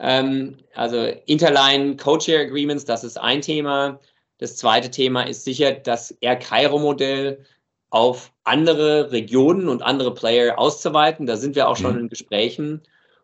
Ähm, 0.00 0.56
also 0.74 1.06
Interline 1.26 1.96
Co-Chair 1.96 2.40
Agreements, 2.40 2.84
das 2.84 3.04
ist 3.04 3.18
ein 3.18 3.40
Thema. 3.40 4.00
Das 4.38 4.56
zweite 4.56 4.90
Thema 4.90 5.22
ist 5.22 5.44
sicher 5.44 5.72
das 5.72 6.12
Air 6.20 6.36
Cairo-Modell 6.36 7.44
auf 7.90 8.32
andere 8.44 9.10
Regionen 9.12 9.68
und 9.68 9.82
andere 9.82 10.14
Player 10.14 10.58
auszuweiten. 10.58 11.26
Da 11.26 11.36
sind 11.36 11.56
wir 11.56 11.68
auch 11.68 11.76
schon 11.76 11.94
mhm. 11.94 12.00
in 12.02 12.08
Gesprächen. 12.08 12.82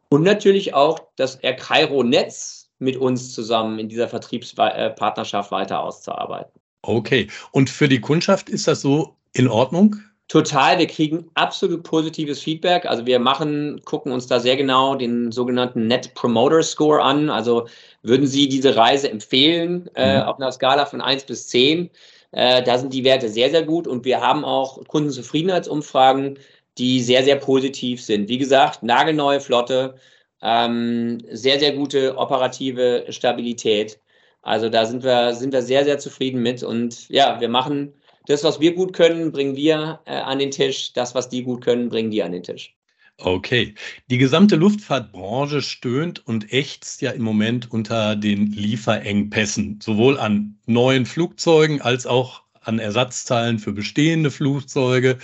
Und 0.08 0.22
natürlich 0.22 0.74
auch 0.74 1.00
das 1.16 1.36
Air 1.36 1.54
Cairo-Netz 1.54 2.70
mit 2.78 2.96
uns 2.96 3.32
zusammen 3.32 3.78
in 3.78 3.88
dieser 3.88 4.08
Vertriebspartnerschaft 4.08 5.50
weiter 5.50 5.80
auszuarbeiten. 5.80 6.60
Okay. 6.82 7.28
Und 7.52 7.70
für 7.70 7.88
die 7.88 8.00
Kundschaft 8.00 8.48
ist 8.48 8.66
das 8.66 8.80
so 8.80 9.16
in 9.32 9.48
Ordnung? 9.48 9.96
Total, 10.28 10.78
wir 10.78 10.86
kriegen 10.86 11.30
absolut 11.34 11.82
positives 11.82 12.42
Feedback. 12.42 12.86
Also 12.86 13.04
wir 13.04 13.18
machen, 13.18 13.82
gucken 13.84 14.10
uns 14.10 14.26
da 14.26 14.40
sehr 14.40 14.56
genau 14.56 14.94
den 14.94 15.30
sogenannten 15.32 15.86
Net 15.86 16.14
Promoter 16.14 16.62
Score 16.62 17.02
an. 17.02 17.28
Also 17.28 17.68
würden 18.02 18.26
Sie 18.26 18.48
diese 18.48 18.74
Reise 18.74 19.10
empfehlen 19.10 19.90
äh, 19.94 20.16
mhm. 20.16 20.22
auf 20.22 20.36
einer 20.38 20.50
Skala 20.50 20.86
von 20.86 21.02
1 21.02 21.24
bis 21.24 21.48
10? 21.48 21.90
Äh, 22.32 22.62
da 22.62 22.78
sind 22.78 22.94
die 22.94 23.04
Werte 23.04 23.28
sehr, 23.28 23.50
sehr 23.50 23.62
gut 23.64 23.86
und 23.86 24.04
wir 24.06 24.20
haben 24.22 24.44
auch 24.44 24.82
Kundenzufriedenheitsumfragen, 24.88 26.38
die 26.78 27.00
sehr, 27.00 27.22
sehr 27.22 27.36
positiv 27.36 28.02
sind. 28.02 28.28
Wie 28.28 28.38
gesagt, 28.38 28.82
nagelneue 28.82 29.40
Flotte, 29.40 29.96
ähm, 30.42 31.18
sehr, 31.30 31.58
sehr 31.60 31.72
gute 31.72 32.16
operative 32.16 33.04
Stabilität. 33.10 34.00
Also 34.42 34.68
da 34.68 34.86
sind 34.86 35.04
wir, 35.04 35.34
sind 35.34 35.52
wir 35.52 35.62
sehr, 35.62 35.84
sehr 35.84 35.98
zufrieden 35.98 36.42
mit. 36.42 36.62
Und 36.62 37.08
ja, 37.08 37.40
wir 37.40 37.48
machen 37.48 37.94
das, 38.26 38.44
was 38.44 38.60
wir 38.60 38.74
gut 38.74 38.92
können, 38.92 39.32
bringen 39.32 39.56
wir 39.56 40.00
äh, 40.06 40.14
an 40.14 40.38
den 40.38 40.50
Tisch. 40.50 40.92
Das, 40.92 41.14
was 41.14 41.28
die 41.28 41.42
gut 41.42 41.62
können, 41.62 41.88
bringen 41.88 42.10
die 42.10 42.22
an 42.22 42.32
den 42.32 42.42
Tisch. 42.42 42.74
Okay. 43.18 43.74
Die 44.10 44.18
gesamte 44.18 44.56
Luftfahrtbranche 44.56 45.62
stöhnt 45.62 46.26
und 46.26 46.52
ächzt 46.52 47.00
ja 47.00 47.12
im 47.12 47.22
Moment 47.22 47.70
unter 47.70 48.16
den 48.16 48.50
Lieferengpässen, 48.50 49.78
sowohl 49.80 50.18
an 50.18 50.56
neuen 50.66 51.06
Flugzeugen 51.06 51.80
als 51.80 52.06
auch 52.06 52.42
an 52.60 52.78
Ersatzteilen 52.78 53.58
für 53.58 53.72
bestehende 53.72 54.30
Flugzeuge 54.30 55.18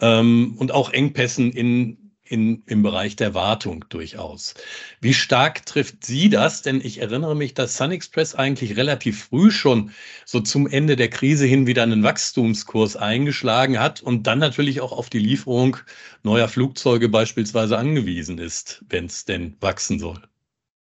ähm, 0.00 0.54
und 0.58 0.70
auch 0.70 0.92
Engpässen 0.92 1.50
in 1.50 2.03
in, 2.24 2.62
im 2.66 2.82
Bereich 2.82 3.16
der 3.16 3.34
Wartung 3.34 3.84
durchaus. 3.88 4.54
Wie 5.00 5.14
stark 5.14 5.66
trifft 5.66 6.04
Sie 6.04 6.30
das? 6.30 6.62
Denn 6.62 6.80
ich 6.82 7.00
erinnere 7.00 7.36
mich, 7.36 7.54
dass 7.54 7.76
Sun 7.76 7.92
Express 7.92 8.34
eigentlich 8.34 8.76
relativ 8.76 9.24
früh 9.24 9.50
schon 9.50 9.92
so 10.24 10.40
zum 10.40 10.66
Ende 10.66 10.96
der 10.96 11.10
Krise 11.10 11.46
hin 11.46 11.66
wieder 11.66 11.82
einen 11.82 12.02
Wachstumskurs 12.02 12.96
eingeschlagen 12.96 13.78
hat 13.78 14.00
und 14.00 14.26
dann 14.26 14.38
natürlich 14.38 14.80
auch 14.80 14.92
auf 14.92 15.10
die 15.10 15.18
Lieferung 15.18 15.76
neuer 16.22 16.48
Flugzeuge 16.48 17.08
beispielsweise 17.08 17.76
angewiesen 17.76 18.38
ist, 18.38 18.82
wenn 18.88 19.06
es 19.06 19.24
denn 19.24 19.56
wachsen 19.60 19.98
soll. 19.98 20.20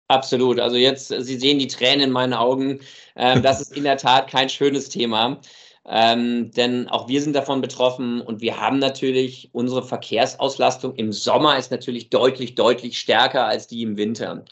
Absolut. 0.09 0.59
Also 0.59 0.77
jetzt, 0.77 1.09
Sie 1.09 1.37
sehen 1.37 1.59
die 1.59 1.67
Tränen 1.67 2.01
in 2.01 2.11
meinen 2.11 2.33
Augen. 2.33 2.79
Ähm, 3.15 3.43
das 3.43 3.59
ist 3.59 3.75
in 3.75 3.83
der 3.83 3.97
Tat 3.97 4.29
kein 4.29 4.49
schönes 4.49 4.89
Thema. 4.89 5.41
Ähm, 5.89 6.51
denn 6.51 6.89
auch 6.89 7.07
wir 7.07 7.21
sind 7.21 7.33
davon 7.33 7.61
betroffen 7.61 8.19
und 8.19 8.41
wir 8.41 8.59
haben 8.59 8.77
natürlich 8.77 9.49
unsere 9.53 9.83
Verkehrsauslastung 9.83 10.95
im 10.95 11.13
Sommer 11.13 11.57
ist 11.57 11.71
natürlich 11.71 12.09
deutlich, 12.09 12.55
deutlich 12.55 12.99
stärker 12.99 13.45
als 13.45 13.67
die 13.67 13.83
im 13.83 13.95
Winter. 13.95 14.43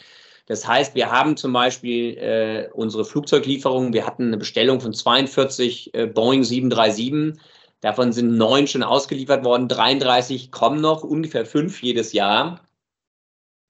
Das 0.46 0.66
heißt, 0.66 0.96
wir 0.96 1.12
haben 1.12 1.36
zum 1.36 1.52
Beispiel 1.52 2.18
äh, 2.18 2.70
unsere 2.74 3.04
Flugzeuglieferungen, 3.04 3.92
wir 3.92 4.06
hatten 4.06 4.28
eine 4.28 4.38
Bestellung 4.38 4.80
von 4.80 4.94
42 4.94 5.94
äh, 5.94 6.06
Boeing 6.06 6.44
737. 6.44 7.42
Davon 7.82 8.14
sind 8.14 8.38
neun 8.38 8.68
schon 8.68 8.84
ausgeliefert 8.84 9.44
worden, 9.44 9.68
33 9.68 10.52
kommen 10.52 10.80
noch, 10.80 11.04
ungefähr 11.04 11.46
fünf 11.46 11.84
jedes 11.84 12.14
Jahr. 12.14 12.62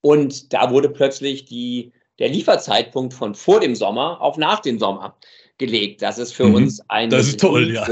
Und 0.02 0.52
da 0.52 0.70
wurde 0.70 0.90
plötzlich 0.90 1.46
die, 1.46 1.92
der 2.20 2.28
Lieferzeitpunkt 2.28 3.12
von 3.12 3.34
vor 3.34 3.58
dem 3.58 3.74
Sommer 3.74 4.20
auf 4.20 4.36
nach 4.36 4.60
dem 4.60 4.78
Sommer 4.78 5.16
gelegt. 5.58 6.02
Das 6.02 6.18
ist 6.18 6.32
für 6.32 6.46
mhm. 6.46 6.54
uns 6.54 6.80
ein 6.88 7.10
toll, 7.10 7.72
ja. 7.72 7.86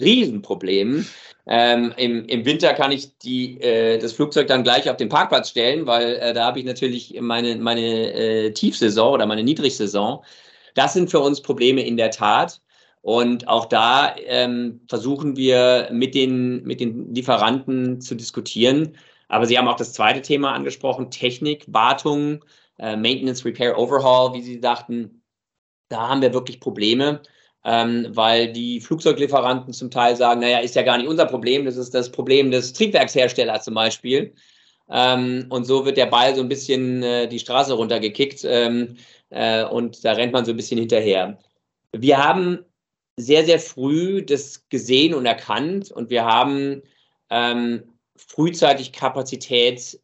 Riesenproblem. 0.00 1.06
Ähm, 1.46 1.92
im, 1.96 2.24
Im 2.26 2.44
Winter 2.44 2.72
kann 2.74 2.92
ich 2.92 3.18
die, 3.18 3.60
äh, 3.60 3.98
das 3.98 4.12
Flugzeug 4.12 4.46
dann 4.46 4.62
gleich 4.62 4.88
auf 4.88 4.96
den 4.96 5.08
Parkplatz 5.08 5.50
stellen, 5.50 5.86
weil 5.86 6.14
äh, 6.16 6.32
da 6.32 6.46
habe 6.46 6.60
ich 6.60 6.64
natürlich 6.64 7.18
meine, 7.20 7.56
meine 7.56 8.12
äh, 8.12 8.52
Tiefsaison 8.52 9.14
oder 9.14 9.26
meine 9.26 9.42
Niedrigsaison. 9.42 10.22
Das 10.74 10.92
sind 10.94 11.10
für 11.10 11.20
uns 11.20 11.42
Probleme 11.42 11.84
in 11.84 11.96
der 11.96 12.10
Tat. 12.10 12.60
Und 13.00 13.48
auch 13.48 13.64
da 13.64 14.14
ähm, 14.26 14.82
versuchen 14.88 15.36
wir 15.36 15.88
mit 15.90 16.14
den, 16.14 16.62
mit 16.62 16.78
den 16.78 17.12
Lieferanten 17.12 18.00
zu 18.00 18.14
diskutieren. 18.14 18.96
Aber 19.28 19.46
Sie 19.46 19.58
haben 19.58 19.66
auch 19.66 19.76
das 19.76 19.92
zweite 19.92 20.22
Thema 20.22 20.52
angesprochen, 20.52 21.10
Technik, 21.10 21.64
Wartung, 21.66 22.44
äh, 22.78 22.96
Maintenance, 22.96 23.44
Repair, 23.44 23.76
Overhaul, 23.76 24.34
wie 24.34 24.42
Sie 24.42 24.60
sagten 24.60 25.21
da 25.92 26.08
haben 26.08 26.22
wir 26.22 26.32
wirklich 26.32 26.60
Probleme, 26.60 27.22
ähm, 27.64 28.08
weil 28.10 28.52
die 28.52 28.80
Flugzeuglieferanten 28.80 29.72
zum 29.72 29.90
Teil 29.90 30.16
sagen, 30.16 30.40
naja, 30.40 30.58
ist 30.58 30.74
ja 30.74 30.82
gar 30.82 30.98
nicht 30.98 31.08
unser 31.08 31.26
Problem, 31.26 31.64
das 31.64 31.76
ist 31.76 31.94
das 31.94 32.10
Problem 32.10 32.50
des 32.50 32.72
Triebwerksherstellers 32.72 33.64
zum 33.64 33.74
Beispiel. 33.74 34.34
Ähm, 34.90 35.46
und 35.50 35.64
so 35.64 35.84
wird 35.84 35.96
der 35.96 36.06
Ball 36.06 36.34
so 36.34 36.42
ein 36.42 36.48
bisschen 36.48 37.02
äh, 37.02 37.28
die 37.28 37.38
Straße 37.38 37.72
runtergekickt 37.74 38.44
ähm, 38.44 38.96
äh, 39.30 39.64
und 39.64 40.04
da 40.04 40.12
rennt 40.12 40.32
man 40.32 40.44
so 40.44 40.50
ein 40.52 40.56
bisschen 40.56 40.78
hinterher. 40.78 41.38
Wir 41.92 42.18
haben 42.22 42.64
sehr, 43.16 43.44
sehr 43.44 43.60
früh 43.60 44.22
das 44.24 44.68
gesehen 44.68 45.14
und 45.14 45.26
erkannt 45.26 45.90
und 45.90 46.10
wir 46.10 46.24
haben 46.24 46.82
ähm, 47.30 47.84
frühzeitig 48.16 48.92
Kapazität 48.92 50.00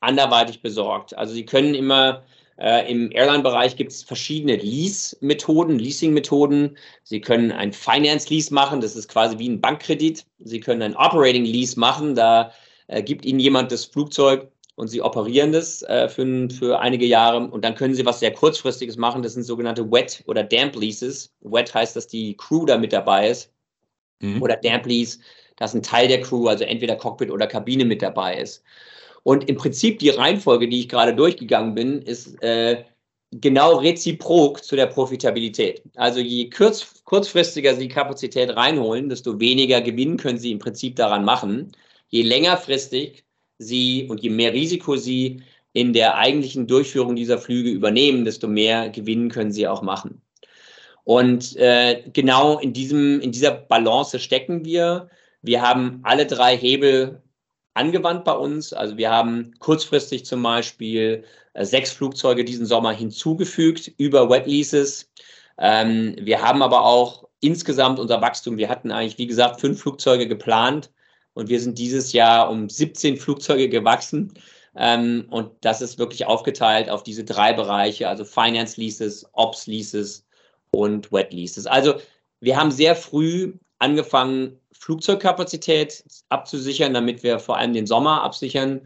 anderweitig 0.00 0.62
besorgt. 0.62 1.16
Also 1.16 1.34
Sie 1.34 1.44
können 1.44 1.74
immer 1.74 2.24
äh, 2.62 2.88
Im 2.88 3.10
Airline-Bereich 3.10 3.74
gibt 3.74 3.90
es 3.90 4.04
verschiedene 4.04 4.54
Lease-Methoden, 4.54 5.80
Leasing-Methoden. 5.80 6.76
Sie 7.02 7.20
können 7.20 7.50
ein 7.50 7.72
Finance-Lease 7.72 8.54
machen, 8.54 8.80
das 8.80 8.94
ist 8.94 9.08
quasi 9.08 9.36
wie 9.40 9.48
ein 9.48 9.60
Bankkredit. 9.60 10.24
Sie 10.38 10.60
können 10.60 10.80
ein 10.82 10.94
Operating-Lease 10.94 11.80
machen, 11.80 12.14
da 12.14 12.52
äh, 12.86 13.02
gibt 13.02 13.24
Ihnen 13.24 13.40
jemand 13.40 13.72
das 13.72 13.84
Flugzeug 13.84 14.48
und 14.76 14.86
Sie 14.86 15.02
operieren 15.02 15.50
das 15.50 15.82
äh, 15.82 16.08
für, 16.08 16.48
für 16.50 16.78
einige 16.78 17.04
Jahre 17.04 17.50
und 17.50 17.64
dann 17.64 17.74
können 17.74 17.96
Sie 17.96 18.06
was 18.06 18.20
sehr 18.20 18.32
kurzfristiges 18.32 18.96
machen. 18.96 19.22
Das 19.22 19.34
sind 19.34 19.42
sogenannte 19.42 19.90
Wet- 19.90 20.22
oder 20.28 20.44
Damp-Leases. 20.44 21.34
Wet 21.40 21.74
heißt, 21.74 21.96
dass 21.96 22.06
die 22.06 22.36
Crew 22.36 22.64
da 22.64 22.78
mit 22.78 22.92
dabei 22.92 23.28
ist 23.28 23.52
mhm. 24.20 24.40
oder 24.40 24.56
Damp-Lease, 24.56 25.18
dass 25.56 25.74
ein 25.74 25.82
Teil 25.82 26.06
der 26.06 26.20
Crew, 26.20 26.46
also 26.46 26.62
entweder 26.62 26.94
Cockpit 26.94 27.32
oder 27.32 27.48
Kabine 27.48 27.84
mit 27.84 28.02
dabei 28.02 28.38
ist. 28.38 28.62
Und 29.22 29.48
im 29.48 29.56
Prinzip 29.56 29.98
die 29.98 30.10
Reihenfolge, 30.10 30.68
die 30.68 30.80
ich 30.80 30.88
gerade 30.88 31.14
durchgegangen 31.14 31.74
bin, 31.74 32.02
ist 32.02 32.42
äh, 32.42 32.84
genau 33.30 33.76
reziprok 33.76 34.64
zu 34.64 34.76
der 34.76 34.86
Profitabilität. 34.86 35.82
Also 35.96 36.20
je 36.20 36.50
kurz, 36.50 37.02
kurzfristiger 37.04 37.74
Sie 37.74 37.88
Kapazität 37.88 38.54
reinholen, 38.56 39.08
desto 39.08 39.38
weniger 39.40 39.80
Gewinn 39.80 40.16
können 40.16 40.38
Sie 40.38 40.52
im 40.52 40.58
Prinzip 40.58 40.96
daran 40.96 41.24
machen. 41.24 41.72
Je 42.08 42.22
längerfristig 42.22 43.24
Sie 43.58 44.06
und 44.08 44.22
je 44.22 44.30
mehr 44.30 44.52
Risiko 44.52 44.96
Sie 44.96 45.42
in 45.72 45.92
der 45.92 46.16
eigentlichen 46.16 46.66
Durchführung 46.66 47.16
dieser 47.16 47.38
Flüge 47.38 47.70
übernehmen, 47.70 48.24
desto 48.24 48.48
mehr 48.48 48.90
Gewinn 48.90 49.30
können 49.30 49.52
Sie 49.52 49.66
auch 49.66 49.82
machen. 49.82 50.20
Und 51.04 51.56
äh, 51.56 52.02
genau 52.12 52.58
in, 52.58 52.72
diesem, 52.72 53.20
in 53.20 53.32
dieser 53.32 53.52
Balance 53.52 54.18
stecken 54.18 54.64
wir. 54.64 55.08
Wir 55.40 55.62
haben 55.62 56.00
alle 56.04 56.26
drei 56.26 56.56
Hebel 56.56 57.21
angewandt 57.74 58.24
bei 58.24 58.32
uns. 58.32 58.72
Also 58.72 58.96
wir 58.96 59.10
haben 59.10 59.52
kurzfristig 59.58 60.24
zum 60.24 60.42
Beispiel 60.42 61.24
äh, 61.54 61.64
sechs 61.64 61.90
Flugzeuge 61.92 62.44
diesen 62.44 62.66
Sommer 62.66 62.92
hinzugefügt 62.92 63.92
über 63.98 64.28
Wet 64.30 64.46
Leases. 64.46 65.10
Ähm, 65.58 66.16
wir 66.20 66.42
haben 66.42 66.62
aber 66.62 66.84
auch 66.84 67.28
insgesamt 67.40 67.98
unser 67.98 68.20
Wachstum. 68.20 68.56
Wir 68.56 68.68
hatten 68.68 68.90
eigentlich, 68.90 69.18
wie 69.18 69.26
gesagt, 69.26 69.60
fünf 69.60 69.80
Flugzeuge 69.80 70.28
geplant 70.28 70.90
und 71.34 71.48
wir 71.48 71.60
sind 71.60 71.78
dieses 71.78 72.12
Jahr 72.12 72.50
um 72.50 72.68
17 72.68 73.16
Flugzeuge 73.16 73.68
gewachsen. 73.68 74.32
Ähm, 74.76 75.26
und 75.30 75.50
das 75.60 75.82
ist 75.82 75.98
wirklich 75.98 76.26
aufgeteilt 76.26 76.88
auf 76.88 77.02
diese 77.02 77.24
drei 77.24 77.52
Bereiche, 77.52 78.08
also 78.08 78.24
Finance 78.24 78.80
Leases, 78.80 79.28
Ops 79.32 79.66
Leases 79.66 80.26
und 80.70 81.12
Wet 81.12 81.32
Leases. 81.32 81.66
Also 81.66 81.94
wir 82.40 82.56
haben 82.56 82.70
sehr 82.70 82.96
früh 82.96 83.54
angefangen, 83.78 84.58
Flugzeugkapazität 84.82 86.02
abzusichern, 86.28 86.92
damit 86.92 87.22
wir 87.22 87.38
vor 87.38 87.56
allem 87.56 87.72
den 87.72 87.86
Sommer 87.86 88.24
absichern. 88.24 88.80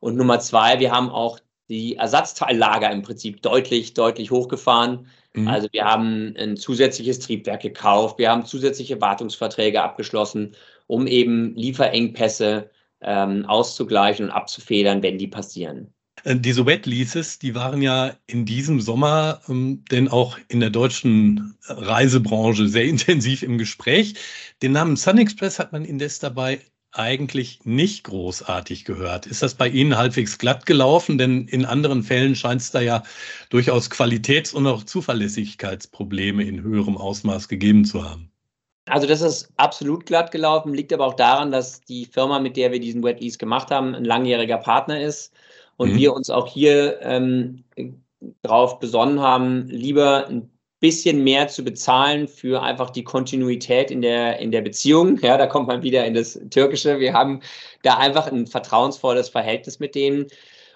Und 0.00 0.16
Nummer 0.16 0.40
zwei, 0.40 0.80
wir 0.80 0.92
haben 0.92 1.10
auch 1.10 1.38
die 1.68 1.96
Ersatzteillager 1.96 2.90
im 2.90 3.02
Prinzip 3.02 3.42
deutlich, 3.42 3.92
deutlich 3.92 4.30
hochgefahren. 4.30 5.08
Mhm. 5.34 5.48
Also 5.48 5.68
wir 5.70 5.84
haben 5.84 6.34
ein 6.38 6.56
zusätzliches 6.56 7.18
Triebwerk 7.18 7.60
gekauft, 7.60 8.18
wir 8.18 8.30
haben 8.30 8.46
zusätzliche 8.46 9.02
Wartungsverträge 9.02 9.82
abgeschlossen, 9.82 10.56
um 10.86 11.06
eben 11.06 11.54
Lieferengpässe 11.54 12.70
ähm, 13.02 13.44
auszugleichen 13.44 14.26
und 14.26 14.32
abzufedern, 14.32 15.02
wenn 15.02 15.18
die 15.18 15.28
passieren. 15.28 15.92
Äh, 16.24 16.36
diese 16.36 16.66
Wet 16.66 16.86
Leases, 16.86 17.38
die 17.38 17.54
waren 17.54 17.82
ja 17.82 18.14
in 18.26 18.44
diesem 18.44 18.80
Sommer 18.80 19.40
ähm, 19.48 19.84
denn 19.90 20.08
auch 20.08 20.38
in 20.48 20.60
der 20.60 20.70
deutschen 20.70 21.56
Reisebranche 21.66 22.68
sehr 22.68 22.84
intensiv 22.86 23.42
im 23.42 23.58
Gespräch. 23.58 24.14
Den 24.62 24.72
Namen 24.72 24.96
Sun 24.96 25.18
Express 25.18 25.58
hat 25.58 25.72
man 25.72 25.84
indes 25.84 26.18
dabei 26.18 26.60
eigentlich 26.94 27.60
nicht 27.64 28.04
großartig 28.04 28.84
gehört. 28.84 29.26
Ist 29.26 29.42
das 29.42 29.54
bei 29.54 29.66
Ihnen 29.66 29.96
halbwegs 29.96 30.36
glatt 30.36 30.66
gelaufen? 30.66 31.16
Denn 31.16 31.48
in 31.48 31.64
anderen 31.64 32.02
Fällen 32.02 32.36
scheint 32.36 32.60
es 32.60 32.70
da 32.70 32.82
ja 32.82 33.02
durchaus 33.48 33.88
Qualitäts- 33.88 34.52
und 34.52 34.66
auch 34.66 34.84
Zuverlässigkeitsprobleme 34.84 36.44
in 36.44 36.62
höherem 36.62 36.98
Ausmaß 36.98 37.48
gegeben 37.48 37.86
zu 37.86 38.04
haben. 38.04 38.30
Also 38.86 39.06
das 39.06 39.22
ist 39.22 39.48
absolut 39.56 40.04
glatt 40.04 40.32
gelaufen, 40.32 40.74
liegt 40.74 40.92
aber 40.92 41.06
auch 41.06 41.14
daran, 41.14 41.50
dass 41.50 41.80
die 41.80 42.04
Firma, 42.04 42.40
mit 42.40 42.58
der 42.58 42.72
wir 42.72 42.80
diesen 42.80 43.02
Wet 43.02 43.20
Lease 43.20 43.38
gemacht 43.38 43.70
haben, 43.70 43.94
ein 43.94 44.04
langjähriger 44.04 44.58
Partner 44.58 45.00
ist 45.00 45.32
und 45.76 45.92
mhm. 45.92 45.96
wir 45.96 46.14
uns 46.14 46.30
auch 46.30 46.46
hier 46.46 47.00
ähm, 47.02 47.64
darauf 48.42 48.78
besonnen 48.78 49.20
haben, 49.20 49.66
lieber 49.68 50.28
ein 50.28 50.50
bisschen 50.80 51.22
mehr 51.22 51.46
zu 51.46 51.62
bezahlen 51.62 52.26
für 52.26 52.62
einfach 52.62 52.90
die 52.90 53.04
Kontinuität 53.04 53.92
in 53.92 54.02
der, 54.02 54.40
in 54.40 54.50
der 54.50 54.62
Beziehung. 54.62 55.18
Ja, 55.22 55.38
da 55.38 55.46
kommt 55.46 55.68
man 55.68 55.84
wieder 55.84 56.04
in 56.04 56.14
das 56.14 56.40
Türkische. 56.50 56.98
Wir 56.98 57.12
haben 57.12 57.40
da 57.84 57.98
einfach 57.98 58.26
ein 58.26 58.48
vertrauensvolles 58.48 59.28
Verhältnis 59.28 59.78
mit 59.78 59.94
denen. 59.94 60.26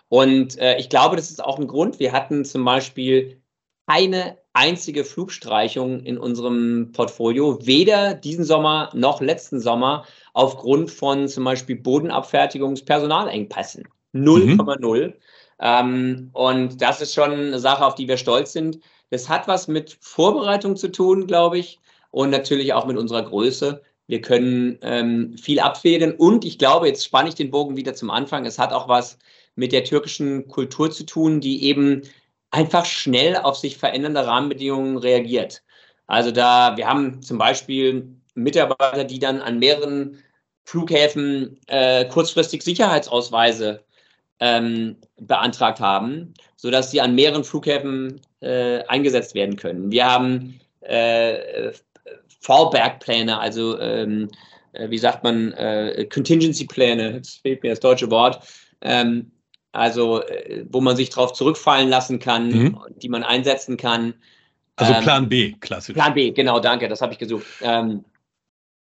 Und 0.09 0.59
äh, 0.59 0.79
ich 0.79 0.89
glaube, 0.89 1.17
das 1.17 1.31
ist 1.31 1.43
auch 1.43 1.59
ein 1.59 1.67
Grund. 1.67 1.99
Wir 1.99 2.13
hatten 2.13 2.45
zum 2.45 2.65
Beispiel 2.65 3.41
keine 3.89 4.39
einzige 4.53 5.05
Flugstreichung 5.05 6.01
in 6.01 6.19
unserem 6.19 6.91
Portfolio, 6.93 7.65
weder 7.67 8.15
diesen 8.15 8.45
Sommer 8.45 8.91
noch 8.95 9.21
letzten 9.21 9.61
Sommer, 9.61 10.05
aufgrund 10.35 10.91
von 10.91 11.29
zum 11.29 11.45
Beispiel 11.45 11.77
Bodenabfertigungspersonalengpässen. 11.77 13.87
0,0. 14.25 15.07
Mhm. 15.09 15.15
Ähm, 15.59 16.31
und 16.33 16.83
das 16.83 17.01
ist 17.01 17.15
schon 17.15 17.33
eine 17.33 17.59
Sache, 17.59 17.85
auf 17.85 17.95
die 17.95 18.09
wir 18.09 18.17
stolz 18.17 18.53
sind. 18.53 18.81
Das 19.11 19.29
hat 19.29 19.49
was 19.49 19.69
mit 19.69 19.97
Vorbereitung 20.01 20.77
zu 20.77 20.91
tun, 20.91 21.27
glaube 21.27 21.59
ich, 21.59 21.79
und 22.11 22.31
natürlich 22.31 22.73
auch 22.73 22.87
mit 22.87 22.97
unserer 22.97 23.23
Größe. 23.23 23.83
Wir 24.09 24.21
können 24.21 24.79
ähm, 24.83 25.37
viel 25.37 25.61
abfedern 25.61 26.13
und 26.13 26.45
ich 26.45 26.59
glaube, 26.59 26.87
jetzt 26.87 27.05
spanne 27.05 27.29
ich 27.29 27.35
den 27.35 27.51
Bogen 27.51 27.77
wieder 27.77 27.95
zum 27.95 28.11
Anfang. 28.11 28.47
Es 28.47 28.59
hat 28.59 28.73
auch 28.73 28.89
was 28.89 29.19
mit 29.57 29.73
der 29.73 29.85
türkischen 29.85 30.49
Kultur 30.49 30.91
zu 30.91 31.05
tun, 31.05 31.41
die 31.41 31.65
eben 31.65 32.03
einfach 32.51 32.85
schnell 32.85 33.37
auf 33.37 33.57
sich 33.57 33.79
verändernde 33.79 34.27
Rahmenbedingungen 34.27 34.99
reagiert. 34.99 35.63
Also 36.07 36.31
da, 36.31 36.77
wir 36.77 36.87
haben 36.87 37.23
zum 37.23 37.39
Beispiel 37.39 38.09
Mitarbeiter, 38.35 39.05
die 39.05 39.19
dann 39.19 39.41
an 39.41 39.59
mehreren 39.59 40.23
Flughäfen 40.65 41.59
äh, 41.67 42.05
kurzfristig 42.07 42.63
Sicherheitsausweise 42.63 43.85
ähm, 44.41 44.97
beantragt 45.21 45.81
haben, 45.81 46.35
sodass 46.57 46.91
sie 46.91 47.01
an 47.01 47.15
mehreren 47.15 47.45
Flughäfen 47.45 48.21
äh, 48.41 48.83
eingesetzt 48.85 49.35
werden 49.35 49.57
können. 49.57 49.91
Wir 49.91 50.07
haben 50.07 50.61
äh, 50.81 51.73
Fallback-Pläne, 52.41 53.39
also 53.39 53.79
ähm, 53.81 54.29
äh, 54.73 54.91
wie 54.91 54.99
sagt 54.99 55.25
man, 55.25 55.53
äh, 55.53 56.07
Contingency-Pläne, 56.13 57.15
jetzt 57.15 57.41
fehlt 57.43 57.63
mir 57.63 57.71
das 57.71 57.81
deutsche 57.81 58.11
Wort, 58.11 58.47
ähm, 58.83 59.31
also 59.73 60.23
äh, 60.23 60.65
wo 60.71 60.81
man 60.81 60.97
sich 60.97 61.11
darauf 61.11 61.33
zurückfallen 61.33 61.89
lassen 61.89 62.19
kann, 62.19 62.49
mhm. 62.49 62.79
die 62.97 63.09
man 63.09 63.23
einsetzen 63.23 63.77
kann. 63.77 64.15
Also 64.77 64.93
ähm, 64.93 65.03
Plan 65.03 65.29
B, 65.29 65.53
klassisch. 65.61 65.95
Plan 65.95 66.15
B, 66.15 66.31
genau, 66.31 66.61
danke, 66.61 66.89
das 66.89 67.01
habe 67.01 67.13
ich 67.13 67.19
gesucht. 67.19 67.47
Ähm, 67.63 68.05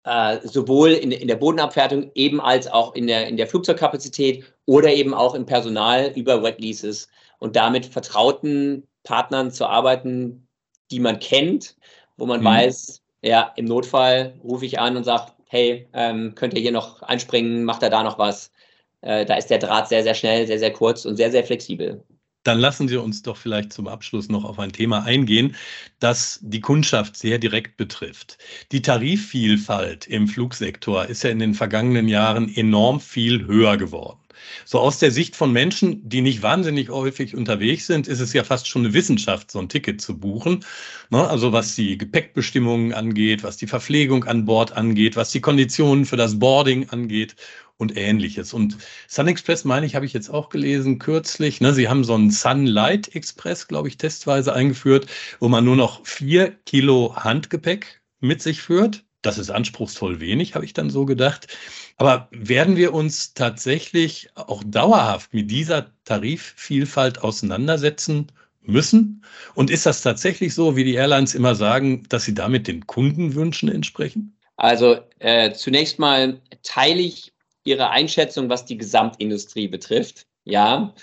äh, 0.04 0.38
sowohl 0.46 0.90
in, 0.90 1.11
in 1.11 1.28
der 1.28 1.37
Bodenabfertigung 1.37 2.11
eben 2.14 2.40
als 2.40 2.66
auch 2.66 2.94
in 2.94 3.06
der, 3.06 3.26
in 3.26 3.37
der 3.37 3.46
Flugzeugkapazität 3.46 4.44
oder 4.68 4.92
eben 4.92 5.14
auch 5.14 5.35
im 5.35 5.46
Personal 5.46 6.12
über 6.14 6.42
Wet 6.42 6.61
Leases 6.61 7.09
und 7.38 7.57
damit 7.57 7.87
vertrauten 7.87 8.87
Partnern 9.02 9.50
zu 9.50 9.64
arbeiten, 9.64 10.46
die 10.90 11.00
man 11.00 11.20
kennt, 11.20 11.74
wo 12.18 12.26
man 12.26 12.40
mhm. 12.40 12.44
weiß, 12.44 13.00
ja, 13.22 13.50
im 13.57 13.64
Notfall 13.64 14.35
rufe 14.44 14.66
ich 14.66 14.78
an 14.78 14.98
und 14.98 15.04
sage, 15.04 15.33
hey, 15.46 15.88
ähm, 15.94 16.35
könnt 16.35 16.52
ihr 16.52 16.61
hier 16.61 16.72
noch 16.72 17.00
einspringen, 17.00 17.64
macht 17.64 17.83
er 17.83 17.88
da 17.88 18.02
noch 18.02 18.18
was? 18.18 18.52
Äh, 19.00 19.24
da 19.24 19.37
ist 19.37 19.48
der 19.48 19.59
Draht 19.59 19.88
sehr, 19.88 20.02
sehr 20.02 20.14
schnell, 20.14 20.46
sehr, 20.46 20.59
sehr 20.59 20.72
kurz 20.74 21.07
und 21.07 21.16
sehr, 21.16 21.31
sehr 21.31 21.44
flexibel. 21.44 22.04
Dann 22.44 22.59
lassen 22.59 22.88
Sie 22.88 22.96
uns 22.96 23.22
doch 23.22 23.37
vielleicht 23.37 23.72
zum 23.72 23.88
Abschluss 23.88 24.29
noch 24.29 24.44
auf 24.44 24.59
ein 24.59 24.72
Thema 24.72 25.05
eingehen, 25.05 25.57
das 25.98 26.38
die 26.42 26.61
Kundschaft 26.61 27.16
sehr 27.16 27.38
direkt 27.38 27.77
betrifft. 27.77 28.38
Die 28.72 28.83
Tarifvielfalt 28.83 30.07
im 30.07 30.29
Flugsektor 30.29 31.07
ist 31.07 31.24
ja 31.24 31.31
in 31.31 31.40
den 31.40 31.55
vergangenen 31.55 32.09
Jahren 32.09 32.55
enorm 32.55 33.01
viel 33.01 33.46
höher 33.46 33.77
geworden. 33.77 34.20
So 34.64 34.79
aus 34.79 34.98
der 34.98 35.11
Sicht 35.11 35.37
von 35.37 35.53
Menschen, 35.53 36.09
die 36.09 36.20
nicht 36.20 36.42
wahnsinnig 36.42 36.90
häufig 36.90 37.35
unterwegs 37.35 37.87
sind, 37.87 38.07
ist 38.07 38.20
es 38.20 38.33
ja 38.33 38.44
fast 38.44 38.68
schon 38.68 38.85
eine 38.85 38.94
Wissenschaft, 38.94 39.51
so 39.51 39.59
ein 39.59 39.68
Ticket 39.68 40.01
zu 40.01 40.18
buchen. 40.18 40.64
Ne? 41.11 41.29
Also 41.29 41.53
was 41.53 41.74
die 41.74 41.98
Gepäckbestimmungen 41.98 42.92
angeht, 42.94 43.42
was 43.42 43.57
die 43.57 43.66
Verpflegung 43.66 44.24
an 44.24 44.44
Bord 44.44 44.72
angeht, 44.72 45.16
was 45.16 45.31
die 45.33 45.40
Konditionen 45.40 46.05
für 46.05 46.16
das 46.16 46.38
Boarding 46.38 46.88
angeht 46.90 47.37
und 47.79 47.97
ähnliches. 47.97 48.53
Und 48.53 48.77
Sun 49.07 49.29
Express, 49.29 49.64
meine 49.64 49.87
ich, 49.87 49.95
habe 49.95 50.05
ich 50.05 50.12
jetzt 50.12 50.29
auch 50.29 50.51
gelesen 50.51 50.99
kürzlich. 50.99 51.61
Ne, 51.61 51.73
sie 51.73 51.88
haben 51.88 52.05
so 52.05 52.14
einen 52.14 52.31
Sunlight 52.31 53.14
Express, 53.14 53.69
glaube 53.69 53.88
ich, 53.88 53.97
testweise 53.97 54.53
eingeführt, 54.53 55.07
wo 55.41 55.49
man 55.49 55.64
nur 55.64 55.77
noch 55.77 56.05
vier 56.07 56.51
Kilo 56.67 57.14
Handgepäck 57.17 58.03
mit 58.21 58.43
sich 58.43 58.61
führt. 58.61 59.05
Das 59.23 59.38
ist 59.38 59.51
anspruchsvoll 59.51 60.21
wenig, 60.21 60.55
habe 60.55 60.64
ich 60.64 60.75
dann 60.75 60.91
so 60.91 61.05
gedacht. 61.05 61.49
Aber 61.97 62.29
werden 62.31 62.77
wir 62.77 62.95
uns 62.95 63.35
tatsächlich 63.35 64.31
auch 64.35 64.62
dauerhaft 64.64 65.35
mit 65.35 65.51
dieser 65.51 65.93
Tarifvielfalt 66.05 67.23
auseinandersetzen 67.23 68.29
müssen? 68.62 69.25
Und 69.55 69.71
ist 69.71 69.87
das 69.87 70.03
tatsächlich 70.03 70.55
so, 70.55 70.77
wie 70.77 70.85
die 70.85 70.95
Airlines 70.95 71.35
immer 71.35 71.55
sagen, 71.55 72.05
dass 72.09 72.25
sie 72.25 72.35
damit 72.35 72.69
den 72.69 72.87
Kundenwünschen 72.87 73.69
entsprechen? 73.69 74.37
Also 74.57 74.99
äh, 75.21 75.53
zunächst 75.53 75.99
mal 75.99 76.41
teile 76.62 77.01
ich 77.01 77.33
Ihre 77.68 77.90
Einschätzung, 77.90 78.48
was 78.48 78.64
die 78.64 78.78
Gesamtindustrie 78.78 79.68
betrifft. 79.68 80.26
Ja, 80.44 80.94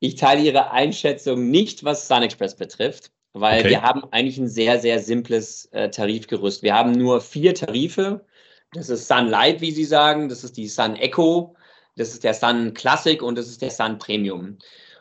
ich 0.00 0.16
teile 0.16 0.42
Ihre 0.42 0.70
Einschätzung 0.70 1.50
nicht, 1.50 1.84
was 1.84 2.08
SunExpress 2.08 2.56
betrifft, 2.56 3.12
weil 3.32 3.60
okay. 3.60 3.70
wir 3.70 3.82
haben 3.82 4.04
eigentlich 4.10 4.38
ein 4.38 4.48
sehr, 4.48 4.78
sehr 4.78 4.98
simples 4.98 5.66
äh, 5.72 5.90
Tarifgerüst. 5.90 6.62
Wir 6.62 6.74
haben 6.74 6.92
nur 6.92 7.20
vier 7.20 7.54
Tarife. 7.54 8.24
Das 8.72 8.88
ist 8.90 9.08
Sun 9.08 9.28
Light, 9.28 9.60
wie 9.60 9.70
Sie 9.70 9.84
sagen, 9.84 10.28
das 10.28 10.44
ist 10.44 10.56
die 10.56 10.68
Sun 10.68 10.96
Echo, 10.96 11.54
das 11.96 12.12
ist 12.12 12.24
der 12.24 12.34
Sun 12.34 12.74
Classic 12.74 13.22
und 13.22 13.38
das 13.38 13.48
ist 13.48 13.62
der 13.62 13.70
Sun 13.70 13.98
Premium. 13.98 14.58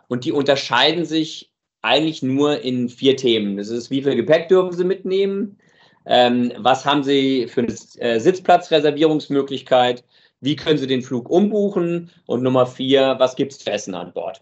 Und 0.07 0.23
die 0.23 0.31
unterscheiden 0.31 1.05
sich 1.05 1.51
eigentlich 1.81 2.23
nur 2.23 2.61
in 2.61 2.89
vier 2.89 3.15
Themen. 3.15 3.57
Das 3.57 3.69
ist, 3.69 3.91
wie 3.91 4.01
viel 4.01 4.15
Gepäck 4.15 4.49
dürfen 4.49 4.75
Sie 4.75 4.83
mitnehmen? 4.83 5.57
Ähm, 6.05 6.51
was 6.57 6.85
haben 6.85 7.03
Sie 7.03 7.47
für 7.47 7.61
eine 7.61 7.75
äh, 7.99 8.19
Sitzplatzreservierungsmöglichkeit? 8.19 10.03
Wie 10.45 10.55
können 10.55 10.77
Sie 10.77 10.87
den 10.87 11.01
Flug 11.01 11.29
umbuchen? 11.29 12.09
Und 12.25 12.43
Nummer 12.43 12.65
vier, 12.65 13.15
was 13.17 13.35
gibt 13.35 13.51
es 13.51 13.59
zu 13.59 13.71
essen 13.71 13.95
an 13.95 14.13
Bord? 14.13 14.41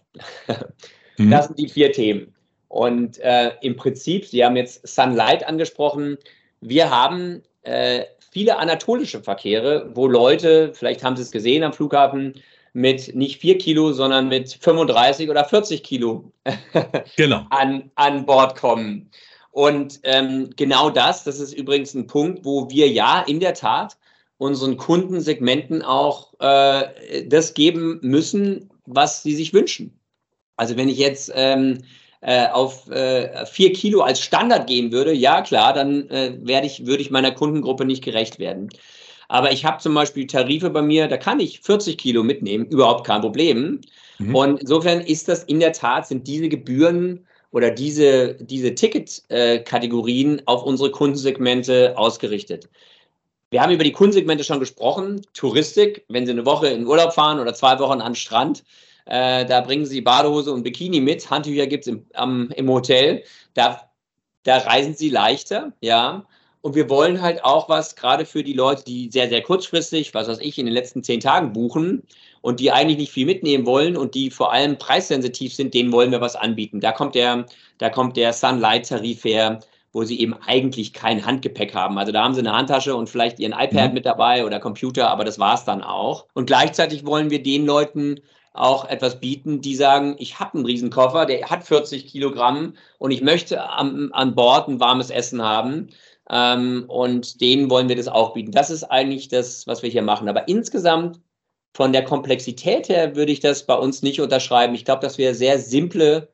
mhm. 1.18 1.30
Das 1.30 1.46
sind 1.46 1.58
die 1.58 1.68
vier 1.68 1.90
Themen. 1.92 2.34
Und 2.68 3.18
äh, 3.18 3.52
im 3.62 3.76
Prinzip, 3.76 4.26
Sie 4.26 4.44
haben 4.44 4.56
jetzt 4.56 4.86
Sunlight 4.86 5.46
angesprochen, 5.46 6.18
wir 6.60 6.90
haben 6.90 7.42
äh, 7.62 8.04
viele 8.30 8.58
anatolische 8.58 9.22
Verkehre, 9.22 9.90
wo 9.94 10.06
Leute, 10.06 10.72
vielleicht 10.74 11.02
haben 11.04 11.16
Sie 11.16 11.22
es 11.22 11.30
gesehen 11.30 11.62
am 11.62 11.72
Flughafen, 11.72 12.34
mit 12.72 13.14
nicht 13.14 13.40
vier 13.40 13.56
Kilo, 13.58 13.92
sondern 13.92 14.28
mit 14.28 14.58
35 14.60 15.30
oder 15.30 15.44
40 15.44 15.84
Kilo 15.84 16.32
genau. 17.16 17.46
an, 17.50 17.90
an 17.94 18.26
Bord 18.26 18.56
kommen. 18.56 19.08
Und 19.52 20.00
ähm, 20.02 20.50
genau 20.56 20.90
das, 20.90 21.22
das 21.22 21.38
ist 21.38 21.52
übrigens 21.52 21.94
ein 21.94 22.08
Punkt, 22.08 22.44
wo 22.44 22.68
wir 22.68 22.88
ja 22.88 23.22
in 23.28 23.38
der 23.38 23.54
Tat 23.54 23.96
unseren 24.38 24.76
Kundensegmenten 24.76 25.82
auch 25.82 26.34
äh, 26.40 27.26
das 27.26 27.54
geben 27.54 27.98
müssen, 28.02 28.70
was 28.86 29.22
sie 29.22 29.34
sich 29.34 29.52
wünschen. 29.52 29.98
Also 30.56 30.76
wenn 30.76 30.88
ich 30.88 30.98
jetzt 30.98 31.32
ähm, 31.34 31.78
äh, 32.20 32.48
auf 32.48 32.88
äh, 32.90 33.44
vier 33.46 33.72
Kilo 33.72 34.00
als 34.00 34.20
Standard 34.20 34.66
gehen 34.66 34.92
würde, 34.92 35.12
ja 35.12 35.42
klar, 35.42 35.72
dann 35.72 36.08
äh, 36.10 36.36
werde 36.40 36.66
ich, 36.66 36.86
würde 36.86 37.02
ich 37.02 37.10
meiner 37.10 37.32
Kundengruppe 37.32 37.84
nicht 37.84 38.04
gerecht 38.04 38.38
werden. 38.38 38.70
Aber 39.28 39.52
ich 39.52 39.64
habe 39.64 39.78
zum 39.78 39.94
Beispiel 39.94 40.26
Tarife 40.26 40.70
bei 40.70 40.82
mir, 40.82 41.08
da 41.08 41.16
kann 41.16 41.40
ich 41.40 41.60
40 41.60 41.98
Kilo 41.98 42.22
mitnehmen, 42.22 42.66
überhaupt 42.66 43.06
kein 43.06 43.20
Problem. 43.20 43.80
Mhm. 44.18 44.34
Und 44.34 44.60
insofern 44.60 45.00
ist 45.00 45.28
das 45.28 45.44
in 45.44 45.60
der 45.60 45.72
Tat, 45.72 46.06
sind 46.06 46.26
diese 46.26 46.48
Gebühren 46.48 47.26
oder 47.50 47.70
diese, 47.70 48.34
diese 48.34 48.74
Ticket-Kategorien 48.74 50.42
auf 50.46 50.62
unsere 50.64 50.90
Kundensegmente 50.90 51.96
ausgerichtet. 51.96 52.68
Wir 53.54 53.62
haben 53.62 53.70
über 53.70 53.84
die 53.84 53.92
Kundensegmente 53.92 54.42
schon 54.42 54.58
gesprochen. 54.58 55.24
Touristik, 55.32 56.04
wenn 56.08 56.26
Sie 56.26 56.32
eine 56.32 56.44
Woche 56.44 56.66
in 56.66 56.88
Urlaub 56.88 57.12
fahren 57.12 57.38
oder 57.38 57.54
zwei 57.54 57.78
Wochen 57.78 58.00
an 58.00 58.10
den 58.10 58.16
Strand, 58.16 58.64
äh, 59.06 59.46
da 59.46 59.60
bringen 59.60 59.86
Sie 59.86 60.00
Badehose 60.00 60.52
und 60.52 60.64
Bikini 60.64 61.00
mit. 61.00 61.30
Handtücher 61.30 61.68
gibt 61.68 61.86
es 61.86 61.94
im, 61.94 62.50
im 62.56 62.68
Hotel. 62.68 63.22
Da, 63.54 63.88
da 64.42 64.58
reisen 64.58 64.94
Sie 64.96 65.08
leichter, 65.08 65.72
ja. 65.80 66.26
und 66.62 66.74
wir 66.74 66.90
wollen 66.90 67.22
halt 67.22 67.44
auch 67.44 67.68
was, 67.68 67.94
gerade 67.94 68.26
für 68.26 68.42
die 68.42 68.54
Leute, 68.54 68.82
die 68.82 69.08
sehr, 69.12 69.28
sehr 69.28 69.42
kurzfristig, 69.42 70.14
was 70.14 70.26
weiß 70.26 70.38
ich, 70.40 70.58
in 70.58 70.66
den 70.66 70.74
letzten 70.74 71.04
zehn 71.04 71.20
Tagen 71.20 71.52
buchen 71.52 72.02
und 72.40 72.58
die 72.58 72.72
eigentlich 72.72 72.98
nicht 72.98 73.12
viel 73.12 73.24
mitnehmen 73.24 73.66
wollen 73.66 73.96
und 73.96 74.16
die 74.16 74.32
vor 74.32 74.52
allem 74.52 74.78
preissensitiv 74.78 75.54
sind, 75.54 75.74
denen 75.74 75.92
wollen 75.92 76.10
wir 76.10 76.20
was 76.20 76.34
anbieten. 76.34 76.80
Da 76.80 76.90
kommt 76.90 77.14
der, 77.14 77.46
da 77.78 77.88
kommt 77.88 78.16
der 78.16 78.32
Sunlight-Tarif 78.32 79.22
her, 79.22 79.60
wo 79.94 80.02
sie 80.02 80.20
eben 80.20 80.34
eigentlich 80.34 80.92
kein 80.92 81.24
Handgepäck 81.24 81.72
haben. 81.72 81.96
Also 81.98 82.12
da 82.12 82.24
haben 82.24 82.34
sie 82.34 82.40
eine 82.40 82.52
Handtasche 82.52 82.96
und 82.96 83.08
vielleicht 83.08 83.38
ihren 83.38 83.52
iPad 83.52 83.90
mhm. 83.90 83.94
mit 83.94 84.04
dabei 84.04 84.44
oder 84.44 84.58
Computer, 84.58 85.08
aber 85.08 85.24
das 85.24 85.38
war's 85.38 85.64
dann 85.64 85.82
auch. 85.82 86.26
Und 86.34 86.46
gleichzeitig 86.46 87.06
wollen 87.06 87.30
wir 87.30 87.42
den 87.42 87.64
Leuten 87.64 88.20
auch 88.52 88.84
etwas 88.88 89.20
bieten, 89.20 89.60
die 89.60 89.76
sagen, 89.76 90.16
ich 90.18 90.40
habe 90.40 90.58
einen 90.58 90.66
Riesenkoffer, 90.66 91.26
der 91.26 91.48
hat 91.48 91.64
40 91.64 92.08
Kilogramm 92.08 92.74
und 92.98 93.12
ich 93.12 93.22
möchte 93.22 93.68
am, 93.70 94.10
an 94.12 94.34
Bord 94.34 94.68
ein 94.68 94.80
warmes 94.80 95.10
Essen 95.10 95.42
haben. 95.42 95.88
Ähm, 96.28 96.84
und 96.88 97.40
denen 97.40 97.70
wollen 97.70 97.88
wir 97.88 97.96
das 97.96 98.08
auch 98.08 98.34
bieten. 98.34 98.50
Das 98.50 98.70
ist 98.70 98.84
eigentlich 98.84 99.28
das, 99.28 99.66
was 99.66 99.82
wir 99.82 99.90
hier 99.90 100.02
machen. 100.02 100.28
Aber 100.28 100.48
insgesamt 100.48 101.20
von 101.72 101.92
der 101.92 102.04
Komplexität 102.04 102.88
her 102.88 103.14
würde 103.14 103.30
ich 103.30 103.40
das 103.40 103.66
bei 103.66 103.74
uns 103.74 104.02
nicht 104.02 104.20
unterschreiben. 104.20 104.74
Ich 104.74 104.84
glaube, 104.84 105.02
dass 105.02 105.18
wir 105.18 105.34
sehr 105.34 105.58
simple 105.58 106.28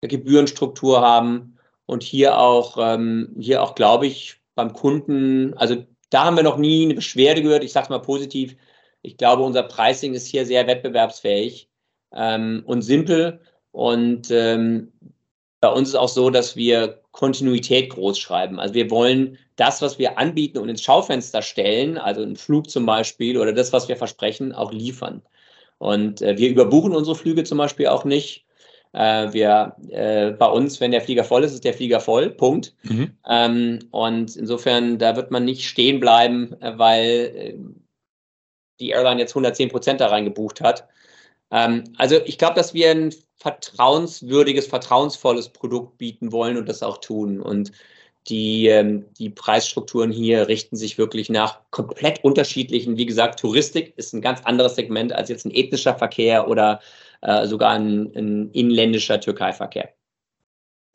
Gebührenstruktur 0.00 1.00
haben 1.00 1.53
und 1.86 2.02
hier 2.02 2.38
auch, 2.38 2.76
ähm, 2.80 3.34
hier 3.38 3.62
auch, 3.62 3.74
glaube 3.74 4.06
ich, 4.06 4.40
beim 4.54 4.72
Kunden, 4.72 5.54
also 5.54 5.84
da 6.10 6.24
haben 6.24 6.36
wir 6.36 6.44
noch 6.44 6.58
nie 6.58 6.84
eine 6.84 6.94
Beschwerde 6.94 7.42
gehört. 7.42 7.64
Ich 7.64 7.72
sage 7.72 7.84
es 7.84 7.90
mal 7.90 7.98
positiv. 7.98 8.56
Ich 9.02 9.16
glaube, 9.16 9.42
unser 9.42 9.64
Pricing 9.64 10.14
ist 10.14 10.26
hier 10.26 10.46
sehr 10.46 10.66
wettbewerbsfähig 10.66 11.68
ähm, 12.14 12.62
und 12.66 12.82
simpel. 12.82 13.40
Und 13.72 14.30
ähm, 14.30 14.92
bei 15.60 15.68
uns 15.68 15.88
ist 15.88 15.94
auch 15.96 16.08
so, 16.08 16.30
dass 16.30 16.56
wir 16.56 17.00
Kontinuität 17.10 17.90
groß 17.90 18.18
schreiben. 18.18 18.60
Also 18.60 18.74
wir 18.74 18.90
wollen 18.90 19.38
das, 19.56 19.82
was 19.82 19.98
wir 19.98 20.18
anbieten 20.18 20.58
und 20.58 20.68
ins 20.68 20.82
Schaufenster 20.82 21.42
stellen, 21.42 21.98
also 21.98 22.22
einen 22.22 22.36
Flug 22.36 22.70
zum 22.70 22.86
Beispiel 22.86 23.38
oder 23.38 23.52
das, 23.52 23.72
was 23.72 23.88
wir 23.88 23.96
versprechen, 23.96 24.52
auch 24.52 24.72
liefern. 24.72 25.22
Und 25.78 26.22
äh, 26.22 26.38
wir 26.38 26.48
überbuchen 26.48 26.94
unsere 26.94 27.16
Flüge 27.16 27.44
zum 27.44 27.58
Beispiel 27.58 27.88
auch 27.88 28.04
nicht. 28.04 28.43
Äh, 28.94 29.32
wir 29.32 29.74
äh, 29.90 30.30
bei 30.30 30.46
uns, 30.46 30.80
wenn 30.80 30.92
der 30.92 31.00
Flieger 31.00 31.24
voll 31.24 31.42
ist, 31.42 31.52
ist 31.52 31.64
der 31.64 31.74
Flieger 31.74 32.00
voll. 32.00 32.30
Punkt. 32.30 32.74
Mhm. 32.84 33.10
Ähm, 33.28 33.78
und 33.90 34.36
insofern, 34.36 34.98
da 34.98 35.16
wird 35.16 35.32
man 35.32 35.44
nicht 35.44 35.68
stehen 35.68 35.98
bleiben, 35.98 36.54
äh, 36.60 36.78
weil 36.78 37.32
äh, 37.34 37.54
die 38.78 38.90
Airline 38.90 39.20
jetzt 39.20 39.32
110 39.32 39.70
Prozent 39.70 40.00
da 40.00 40.06
reingebucht 40.06 40.60
hat. 40.60 40.88
Ähm, 41.50 41.84
also 41.98 42.20
ich 42.24 42.38
glaube, 42.38 42.54
dass 42.54 42.72
wir 42.72 42.90
ein 42.90 43.12
vertrauenswürdiges, 43.36 44.68
vertrauensvolles 44.68 45.48
Produkt 45.48 45.98
bieten 45.98 46.30
wollen 46.30 46.56
und 46.56 46.68
das 46.68 46.84
auch 46.84 46.98
tun. 46.98 47.40
Und 47.40 47.72
die, 48.28 48.68
ähm, 48.68 49.04
die 49.18 49.30
Preisstrukturen 49.30 50.10
hier 50.10 50.48
richten 50.48 50.76
sich 50.76 50.96
wirklich 50.96 51.28
nach 51.28 51.60
komplett 51.70 52.24
unterschiedlichen. 52.24 52.96
Wie 52.96 53.06
gesagt, 53.06 53.40
Touristik 53.40 53.92
ist 53.96 54.14
ein 54.14 54.22
ganz 54.22 54.40
anderes 54.42 54.76
Segment 54.76 55.12
als 55.12 55.28
jetzt 55.28 55.44
ein 55.44 55.54
ethnischer 55.54 55.94
Verkehr 55.94 56.48
oder 56.48 56.80
äh, 57.20 57.46
sogar 57.46 57.72
ein, 57.72 58.12
ein 58.16 58.50
inländischer 58.52 59.20
Türkei-Verkehr. 59.20 59.90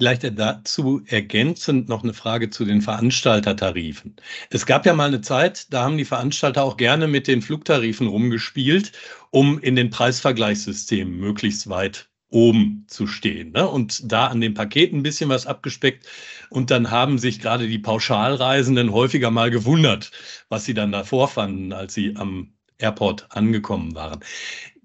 Vielleicht 0.01 0.23
dazu 0.39 1.01
ergänzend 1.07 1.89
noch 1.89 2.03
eine 2.03 2.13
Frage 2.13 2.49
zu 2.49 2.63
den 2.63 2.81
Veranstaltertarifen. 2.81 4.15
Es 4.49 4.65
gab 4.65 4.85
ja 4.85 4.93
mal 4.93 5.09
eine 5.09 5.19
Zeit, 5.19 5.73
da 5.73 5.83
haben 5.83 5.97
die 5.97 6.05
Veranstalter 6.05 6.63
auch 6.63 6.77
gerne 6.77 7.07
mit 7.07 7.27
den 7.27 7.41
Flugtarifen 7.41 8.07
rumgespielt, 8.07 8.93
um 9.29 9.59
in 9.59 9.75
den 9.75 9.89
Preisvergleichssystemen 9.89 11.19
möglichst 11.19 11.69
weit 11.69 12.09
oben 12.29 12.85
zu 12.87 13.07
stehen 13.07 13.51
ne? 13.51 13.67
und 13.67 14.11
da 14.11 14.27
an 14.27 14.41
den 14.41 14.53
Paketen 14.53 14.99
ein 14.99 15.03
bisschen 15.03 15.29
was 15.29 15.47
abgespeckt. 15.47 16.05
Und 16.49 16.71
dann 16.71 16.91
haben 16.91 17.17
sich 17.17 17.39
gerade 17.39 17.67
die 17.67 17.79
Pauschalreisenden 17.79 18.91
häufiger 18.91 19.31
mal 19.31 19.51
gewundert, 19.51 20.11
was 20.49 20.65
sie 20.65 20.73
dann 20.73 20.91
da 20.91 21.03
vorfanden, 21.03 21.73
als 21.73 21.93
sie 21.93 22.15
am 22.15 22.53
Airport 22.77 23.27
angekommen 23.29 23.95
waren. 23.95 24.19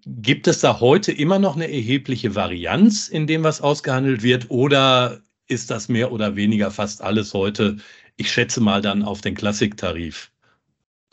Gibt 0.07 0.47
es 0.49 0.61
da 0.61 0.81
heute 0.81 1.13
immer 1.13 1.39
noch 1.39 1.57
eine 1.57 1.71
erhebliche 1.71 2.35
Varianz 2.35 3.09
in 3.09 3.27
dem, 3.27 3.43
was 3.43 3.61
ausgehandelt 3.61 4.23
wird, 4.23 4.51
oder 4.51 5.23
ist 5.49 5.71
das 5.71 5.89
mehr 5.89 6.13
oder 6.13 6.37
weniger 6.37 6.71
fast 6.71 7.03
alles 7.03 7.33
heute, 7.35 7.77
ich 8.17 8.31
schätze 8.31 8.61
mal 8.61 8.81
dann 8.81 9.03
auf 9.03 9.21
den 9.21 9.35
Klassiktarif 9.35 10.31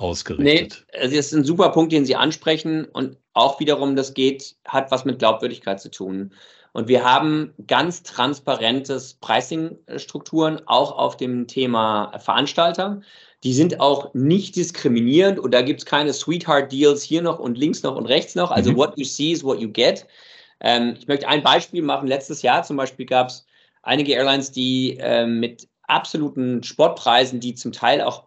ausgerichtet? 0.02 0.86
Nee, 0.94 1.00
also 1.00 1.16
das 1.16 1.28
ist 1.28 1.34
ein 1.34 1.44
super 1.44 1.70
Punkt, 1.70 1.92
den 1.92 2.06
Sie 2.06 2.16
ansprechen 2.16 2.86
und 2.86 3.18
auch 3.34 3.60
wiederum, 3.60 3.96
das 3.96 4.14
geht, 4.14 4.56
hat 4.66 4.92
was 4.92 5.06
mit 5.06 5.20
Glaubwürdigkeit 5.20 5.80
zu 5.80 5.90
tun. 5.90 6.34
Und 6.74 6.88
wir 6.88 7.04
haben 7.04 7.54
ganz 7.68 8.04
transparentes 8.04 9.16
Pricing-Strukturen 9.16 10.62
auch 10.68 10.98
auf 10.98 11.18
dem 11.18 11.48
Thema 11.48 12.18
Veranstalter. 12.20 13.02
Die 13.44 13.54
sind 13.54 13.80
auch 13.80 14.14
nicht 14.14 14.56
diskriminierend 14.56 15.40
und 15.40 15.54
da 15.54 15.62
gibt 15.62 15.82
es 15.82 15.86
keine 15.86 16.14
Sweetheart-Deals 16.14 17.04
hier 17.04 17.22
noch 17.22 17.40
und 17.40 17.58
links 17.58 17.84
noch 17.84 17.96
und 17.96 18.06
rechts 18.06 18.36
noch. 18.36 18.52
Also 18.52 18.72
mhm. 18.72 18.78
what 18.78 18.98
you 18.98 19.04
see 19.04 19.32
is 19.32 19.44
what 19.44 19.60
you 19.60 19.70
get. 19.70 20.08
Ähm, 20.62 20.96
ich 20.98 21.08
möchte 21.08 21.28
ein 21.28 21.44
Beispiel 21.44 21.82
machen. 21.82 22.08
Letztes 22.08 22.42
Jahr 22.42 22.64
zum 22.64 22.78
Beispiel 22.78 23.06
gab 23.06 23.28
es 23.28 23.46
einige 23.84 24.14
Airlines, 24.14 24.52
die 24.52 24.98
ähm, 25.02 25.40
mit 25.40 25.68
absoluten 25.84 26.64
Sportpreisen, 26.64 27.40
die 27.40 27.56
zum 27.56 27.72
Teil 27.74 28.02
auch 28.02 28.24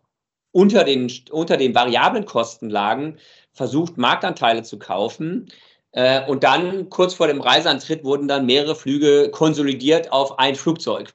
unter 0.55 0.85
den, 0.85 1.13
unter 1.33 1.57
den 1.57 1.75
variablen 1.75 2.25
Kosten 2.27 2.71
lagen, 2.71 3.19
versucht, 3.53 3.99
Marktanteile 3.99 4.63
zu 4.63 4.79
kaufen. 4.79 5.51
Äh, 5.91 6.25
und 6.29 6.45
dann 6.45 6.89
kurz 6.91 7.15
vor 7.15 7.27
dem 7.27 7.41
Reiseantritt 7.41 8.05
wurden 8.05 8.29
dann 8.29 8.47
mehrere 8.47 8.77
Flüge 8.77 9.31
konsolidiert 9.31 10.13
auf 10.13 10.39
ein 10.39 10.55
Flugzeug. 10.55 11.13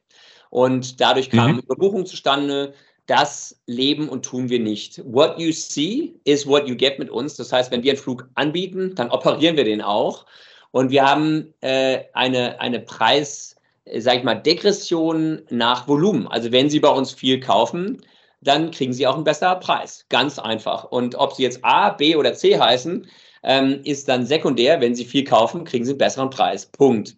Und 0.49 0.99
dadurch 0.99 1.30
kam 1.30 1.54
mhm. 1.54 1.60
Überbuchung 1.60 2.06
zustande 2.06 2.73
das 3.06 3.60
leben 3.65 4.10
und 4.10 4.23
tun 4.23 4.49
wir 4.49 4.60
nicht. 4.60 5.02
What 5.06 5.39
you 5.39 5.52
see 5.54 6.15
is 6.25 6.45
what 6.45 6.67
you 6.67 6.75
get 6.75 6.99
mit 6.99 7.10
uns. 7.10 7.38
Das 7.38 7.52
heißt, 7.52 7.71
wenn 7.71 7.82
wir 7.82 7.93
einen 7.93 8.02
Flug 8.02 8.28
anbieten, 8.36 8.93
dann 8.95 9.10
operieren 9.10 9.56
wir 9.56 9.63
den 9.63 9.82
auch. 9.82 10.25
Und 10.71 10.91
wir 10.91 11.06
haben 11.10 11.54
äh, 11.62 12.02
eine, 12.13 12.60
eine 12.60 12.82
Preis, 12.82 13.56
äh, 13.86 14.02
sag 14.02 14.17
ich 14.17 14.23
mal, 14.23 14.36
Degression 14.36 15.43
nach 15.49 15.88
Volumen. 15.88 16.28
Also 16.28 16.52
wenn 16.52 16.69
Sie 16.69 16.82
bei 16.82 16.89
uns 16.89 17.13
viel 17.13 17.39
kaufen, 17.39 18.02
dann 18.41 18.71
kriegen 18.71 18.93
Sie 18.93 19.08
auch 19.08 19.15
einen 19.15 19.23
besseren 19.23 19.60
Preis. 19.60 20.06
Ganz 20.10 20.39
einfach. 20.39 20.86
Und 20.86 21.15
ob 21.15 21.34
Sie 21.34 21.43
jetzt 21.43 21.63
A, 21.63 21.89
B 21.89 22.15
oder 22.15 22.34
C 22.34 22.60
heißen, 22.60 23.08
ähm, 23.43 23.82
ist 23.84 24.08
dann 24.08 24.25
sekundär. 24.25 24.82
Wenn 24.82 24.95
Sie 24.95 25.06
viel 25.06 25.23
kaufen, 25.23 25.63
kriegen 25.65 25.86
Sie 25.86 25.91
einen 25.91 25.97
besseren 25.97 26.30
Preis. 26.30 26.65
Punkt. 26.65 27.15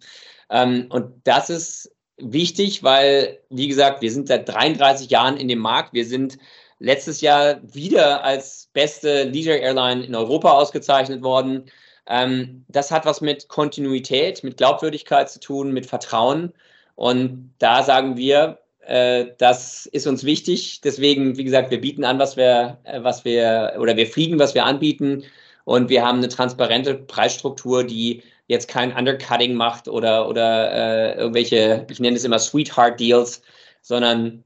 Ähm, 0.50 0.86
und 0.90 1.12
das 1.24 1.50
ist 1.50 1.92
wichtig, 2.18 2.82
weil, 2.82 3.38
wie 3.50 3.68
gesagt, 3.68 4.02
wir 4.02 4.10
sind 4.10 4.28
seit 4.28 4.48
33 4.48 5.10
Jahren 5.10 5.36
in 5.36 5.48
dem 5.48 5.58
Markt. 5.58 5.92
Wir 5.92 6.06
sind 6.06 6.38
letztes 6.78 7.20
Jahr 7.20 7.60
wieder 7.62 8.24
als 8.24 8.68
beste 8.72 9.24
Leisure 9.24 9.56
Airline 9.56 10.04
in 10.04 10.14
Europa 10.14 10.52
ausgezeichnet 10.52 11.22
worden. 11.22 11.70
Ähm, 12.06 12.64
das 12.68 12.90
hat 12.90 13.06
was 13.06 13.20
mit 13.20 13.48
Kontinuität, 13.48 14.42
mit 14.42 14.56
Glaubwürdigkeit 14.56 15.30
zu 15.30 15.40
tun, 15.40 15.72
mit 15.72 15.86
Vertrauen. 15.86 16.52
Und 16.96 17.54
da 17.58 17.82
sagen 17.82 18.16
wir, 18.16 18.58
äh, 18.86 19.26
das 19.38 19.86
ist 19.86 20.06
uns 20.06 20.24
wichtig. 20.24 20.80
Deswegen, 20.82 21.36
wie 21.36 21.44
gesagt, 21.44 21.70
wir 21.70 21.80
bieten 21.80 22.04
an, 22.04 22.18
was 22.18 22.36
wir, 22.36 22.78
äh, 22.84 23.02
was 23.02 23.24
wir, 23.24 23.76
oder 23.78 23.96
wir 23.96 24.06
fliegen, 24.06 24.38
was 24.38 24.54
wir 24.54 24.64
anbieten. 24.64 25.24
Und 25.64 25.88
wir 25.88 26.04
haben 26.04 26.18
eine 26.18 26.28
transparente 26.28 26.94
Preisstruktur, 26.94 27.84
die 27.84 28.22
jetzt 28.48 28.68
kein 28.68 28.92
Undercutting 28.92 29.54
macht 29.54 29.88
oder, 29.88 30.28
oder 30.28 30.72
äh, 30.72 31.18
irgendwelche, 31.18 31.86
ich 31.90 32.00
nenne 32.00 32.16
es 32.16 32.24
immer 32.24 32.38
Sweetheart 32.38 32.98
Deals, 32.98 33.42
sondern 33.80 34.42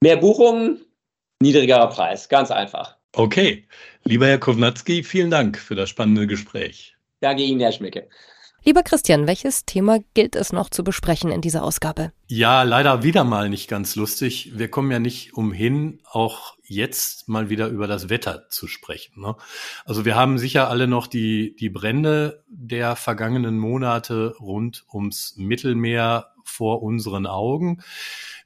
mehr 0.00 0.16
Buchungen, 0.16 0.80
niedrigerer 1.42 1.88
Preis. 1.88 2.28
Ganz 2.28 2.50
einfach. 2.50 2.96
Okay. 3.16 3.66
Lieber 4.04 4.26
Herr 4.26 4.38
Kovnatski, 4.38 5.02
vielen 5.02 5.30
Dank 5.30 5.58
für 5.58 5.74
das 5.74 5.90
spannende 5.90 6.26
Gespräch. 6.26 6.96
Danke 7.20 7.42
Ihnen, 7.42 7.60
Herr 7.60 7.72
Schmicke. 7.72 8.08
Lieber 8.62 8.82
Christian, 8.82 9.26
welches 9.26 9.64
Thema 9.64 10.00
gilt 10.12 10.36
es 10.36 10.52
noch 10.52 10.68
zu 10.68 10.84
besprechen 10.84 11.32
in 11.32 11.40
dieser 11.40 11.64
Ausgabe? 11.64 12.12
Ja, 12.26 12.62
leider 12.62 13.02
wieder 13.02 13.24
mal 13.24 13.48
nicht 13.48 13.68
ganz 13.68 13.96
lustig. 13.96 14.52
Wir 14.54 14.68
kommen 14.68 14.90
ja 14.90 14.98
nicht 14.98 15.32
umhin, 15.32 16.00
auch 16.04 16.56
jetzt 16.64 17.26
mal 17.26 17.48
wieder 17.48 17.68
über 17.68 17.86
das 17.86 18.10
Wetter 18.10 18.48
zu 18.50 18.66
sprechen. 18.66 19.22
Ne? 19.22 19.34
Also 19.86 20.04
wir 20.04 20.14
haben 20.14 20.36
sicher 20.36 20.68
alle 20.68 20.86
noch 20.88 21.06
die, 21.06 21.56
die 21.56 21.70
Brände 21.70 22.44
der 22.48 22.96
vergangenen 22.96 23.58
Monate 23.58 24.34
rund 24.38 24.84
ums 24.92 25.36
Mittelmeer 25.38 26.34
vor 26.44 26.82
unseren 26.82 27.26
Augen. 27.26 27.82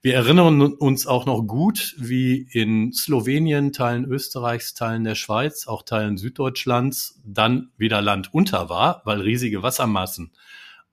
Wir 0.05 0.17
erinnern 0.17 0.61
uns 0.61 1.07
auch 1.07 1.25
noch 1.25 1.45
gut, 1.45 1.95
wie 1.97 2.47
in 2.53 2.93
Slowenien, 2.93 3.73
Teilen 3.73 4.05
Österreichs, 4.05 4.75
Teilen 4.75 5.03
der 5.03 5.15
Schweiz, 5.15 5.67
auch 5.67 5.83
Teilen 5.83 6.19
Süddeutschlands 6.19 7.23
dann 7.25 7.71
wieder 7.79 8.03
Land 8.03 8.35
unter 8.35 8.69
war, 8.69 9.01
weil 9.07 9.23
riesige 9.23 9.63
Wassermassen 9.63 10.33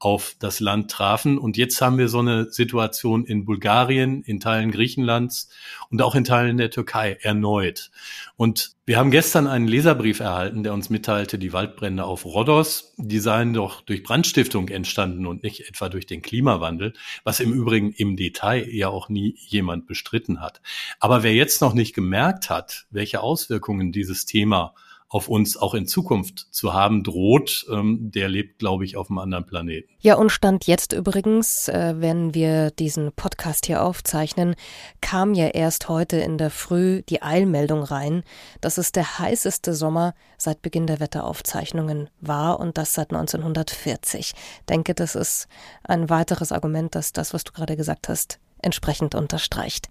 auf 0.01 0.35
das 0.39 0.59
Land 0.59 0.89
trafen. 0.89 1.37
Und 1.37 1.57
jetzt 1.57 1.79
haben 1.79 1.99
wir 1.99 2.07
so 2.07 2.19
eine 2.19 2.51
Situation 2.51 3.23
in 3.23 3.45
Bulgarien, 3.45 4.23
in 4.23 4.39
Teilen 4.39 4.71
Griechenlands 4.71 5.47
und 5.91 6.01
auch 6.01 6.15
in 6.15 6.23
Teilen 6.23 6.57
der 6.57 6.71
Türkei 6.71 7.19
erneut. 7.21 7.91
Und 8.35 8.71
wir 8.87 8.97
haben 8.97 9.11
gestern 9.11 9.45
einen 9.45 9.67
Leserbrief 9.67 10.19
erhalten, 10.19 10.63
der 10.63 10.73
uns 10.73 10.89
mitteilte, 10.89 11.37
die 11.37 11.53
Waldbrände 11.53 12.03
auf 12.03 12.25
Rhodos, 12.25 12.95
die 12.97 13.19
seien 13.19 13.53
doch 13.53 13.81
durch 13.81 14.01
Brandstiftung 14.01 14.69
entstanden 14.69 15.27
und 15.27 15.43
nicht 15.43 15.69
etwa 15.69 15.87
durch 15.87 16.07
den 16.07 16.23
Klimawandel, 16.23 16.93
was 17.23 17.39
im 17.39 17.53
Übrigen 17.53 17.91
im 17.91 18.17
Detail 18.17 18.67
ja 18.71 18.89
auch 18.89 19.07
nie 19.07 19.37
jemand 19.37 19.85
bestritten 19.85 20.41
hat. 20.41 20.63
Aber 20.99 21.21
wer 21.21 21.35
jetzt 21.35 21.61
noch 21.61 21.75
nicht 21.75 21.93
gemerkt 21.93 22.49
hat, 22.49 22.87
welche 22.89 23.21
Auswirkungen 23.21 23.91
dieses 23.91 24.25
Thema 24.25 24.73
auf 25.11 25.27
uns 25.27 25.57
auch 25.57 25.73
in 25.73 25.87
Zukunft 25.87 26.47
zu 26.51 26.73
haben 26.73 27.03
droht, 27.03 27.65
ähm, 27.69 28.11
der 28.11 28.29
lebt, 28.29 28.59
glaube 28.59 28.85
ich, 28.85 28.95
auf 28.95 29.09
einem 29.09 29.17
anderen 29.17 29.45
Planeten. 29.45 29.89
Ja, 29.99 30.15
und 30.15 30.31
Stand 30.31 30.67
jetzt 30.67 30.93
übrigens, 30.93 31.67
äh, 31.67 31.95
wenn 31.97 32.33
wir 32.33 32.71
diesen 32.71 33.11
Podcast 33.11 33.65
hier 33.65 33.83
aufzeichnen, 33.83 34.55
kam 35.01 35.33
ja 35.33 35.47
erst 35.47 35.89
heute 35.89 36.15
in 36.15 36.37
der 36.37 36.49
Früh 36.49 37.01
die 37.09 37.21
Eilmeldung 37.21 37.83
rein, 37.83 38.23
dass 38.61 38.77
es 38.77 38.93
der 38.93 39.19
heißeste 39.19 39.73
Sommer 39.73 40.13
seit 40.37 40.61
Beginn 40.61 40.87
der 40.87 41.01
Wetteraufzeichnungen 41.01 42.09
war 42.21 42.61
und 42.61 42.77
das 42.77 42.93
seit 42.93 43.11
1940. 43.11 44.19
Ich 44.21 44.33
denke, 44.69 44.95
das 44.95 45.15
ist 45.15 45.49
ein 45.83 46.09
weiteres 46.09 46.53
Argument, 46.53 46.95
dass 46.95 47.11
das, 47.11 47.33
was 47.33 47.43
du 47.43 47.51
gerade 47.51 47.75
gesagt 47.75 48.07
hast, 48.07 48.39
entsprechend 48.61 49.13
unterstreicht. 49.13 49.89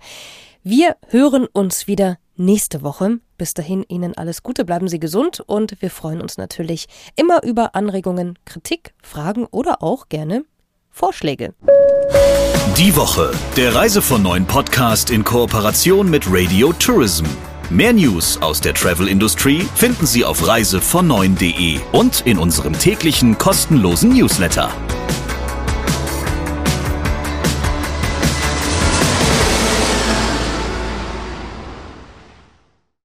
Wir 0.63 0.97
hören 1.09 1.47
uns 1.47 1.87
wieder 1.87 2.17
nächste 2.41 2.83
Woche. 2.83 3.19
Bis 3.39 3.55
dahin 3.55 3.85
Ihnen 3.89 4.17
alles 4.17 4.43
Gute, 4.43 4.65
bleiben 4.65 4.89
Sie 4.89 4.99
gesund 4.99 5.41
und 5.47 5.81
wir 5.81 5.91
freuen 5.91 6.21
uns 6.21 6.39
natürlich 6.39 6.87
immer 7.15 7.45
über 7.45 7.75
Anregungen, 7.77 8.39
Kritik, 8.45 8.95
Fragen 9.03 9.47
oder 9.47 9.83
auch 9.83 10.09
gerne 10.09 10.45
Vorschläge. 10.91 11.55
Die 12.77 12.97
Woche, 12.97 13.33
der 13.57 13.75
Reise 13.75 14.03
von 14.03 14.23
neuen 14.23 14.47
Podcast 14.47 15.11
in 15.11 15.23
Kooperation 15.23 16.11
mit 16.11 16.25
Radio 16.29 16.73
Tourism. 16.73 17.27
Mehr 17.69 17.93
News 17.93 18.41
aus 18.43 18.61
der 18.61 18.75
Travel 18.75 19.07
Industry 19.07 19.65
finden 19.77 20.07
Sie 20.07 20.25
auf 20.25 20.43
reisevon9.de 20.43 21.79
und 21.93 22.27
in 22.27 22.39
unserem 22.39 22.73
täglichen 22.77 23.39
kostenlosen 23.39 24.11
Newsletter. 24.11 24.71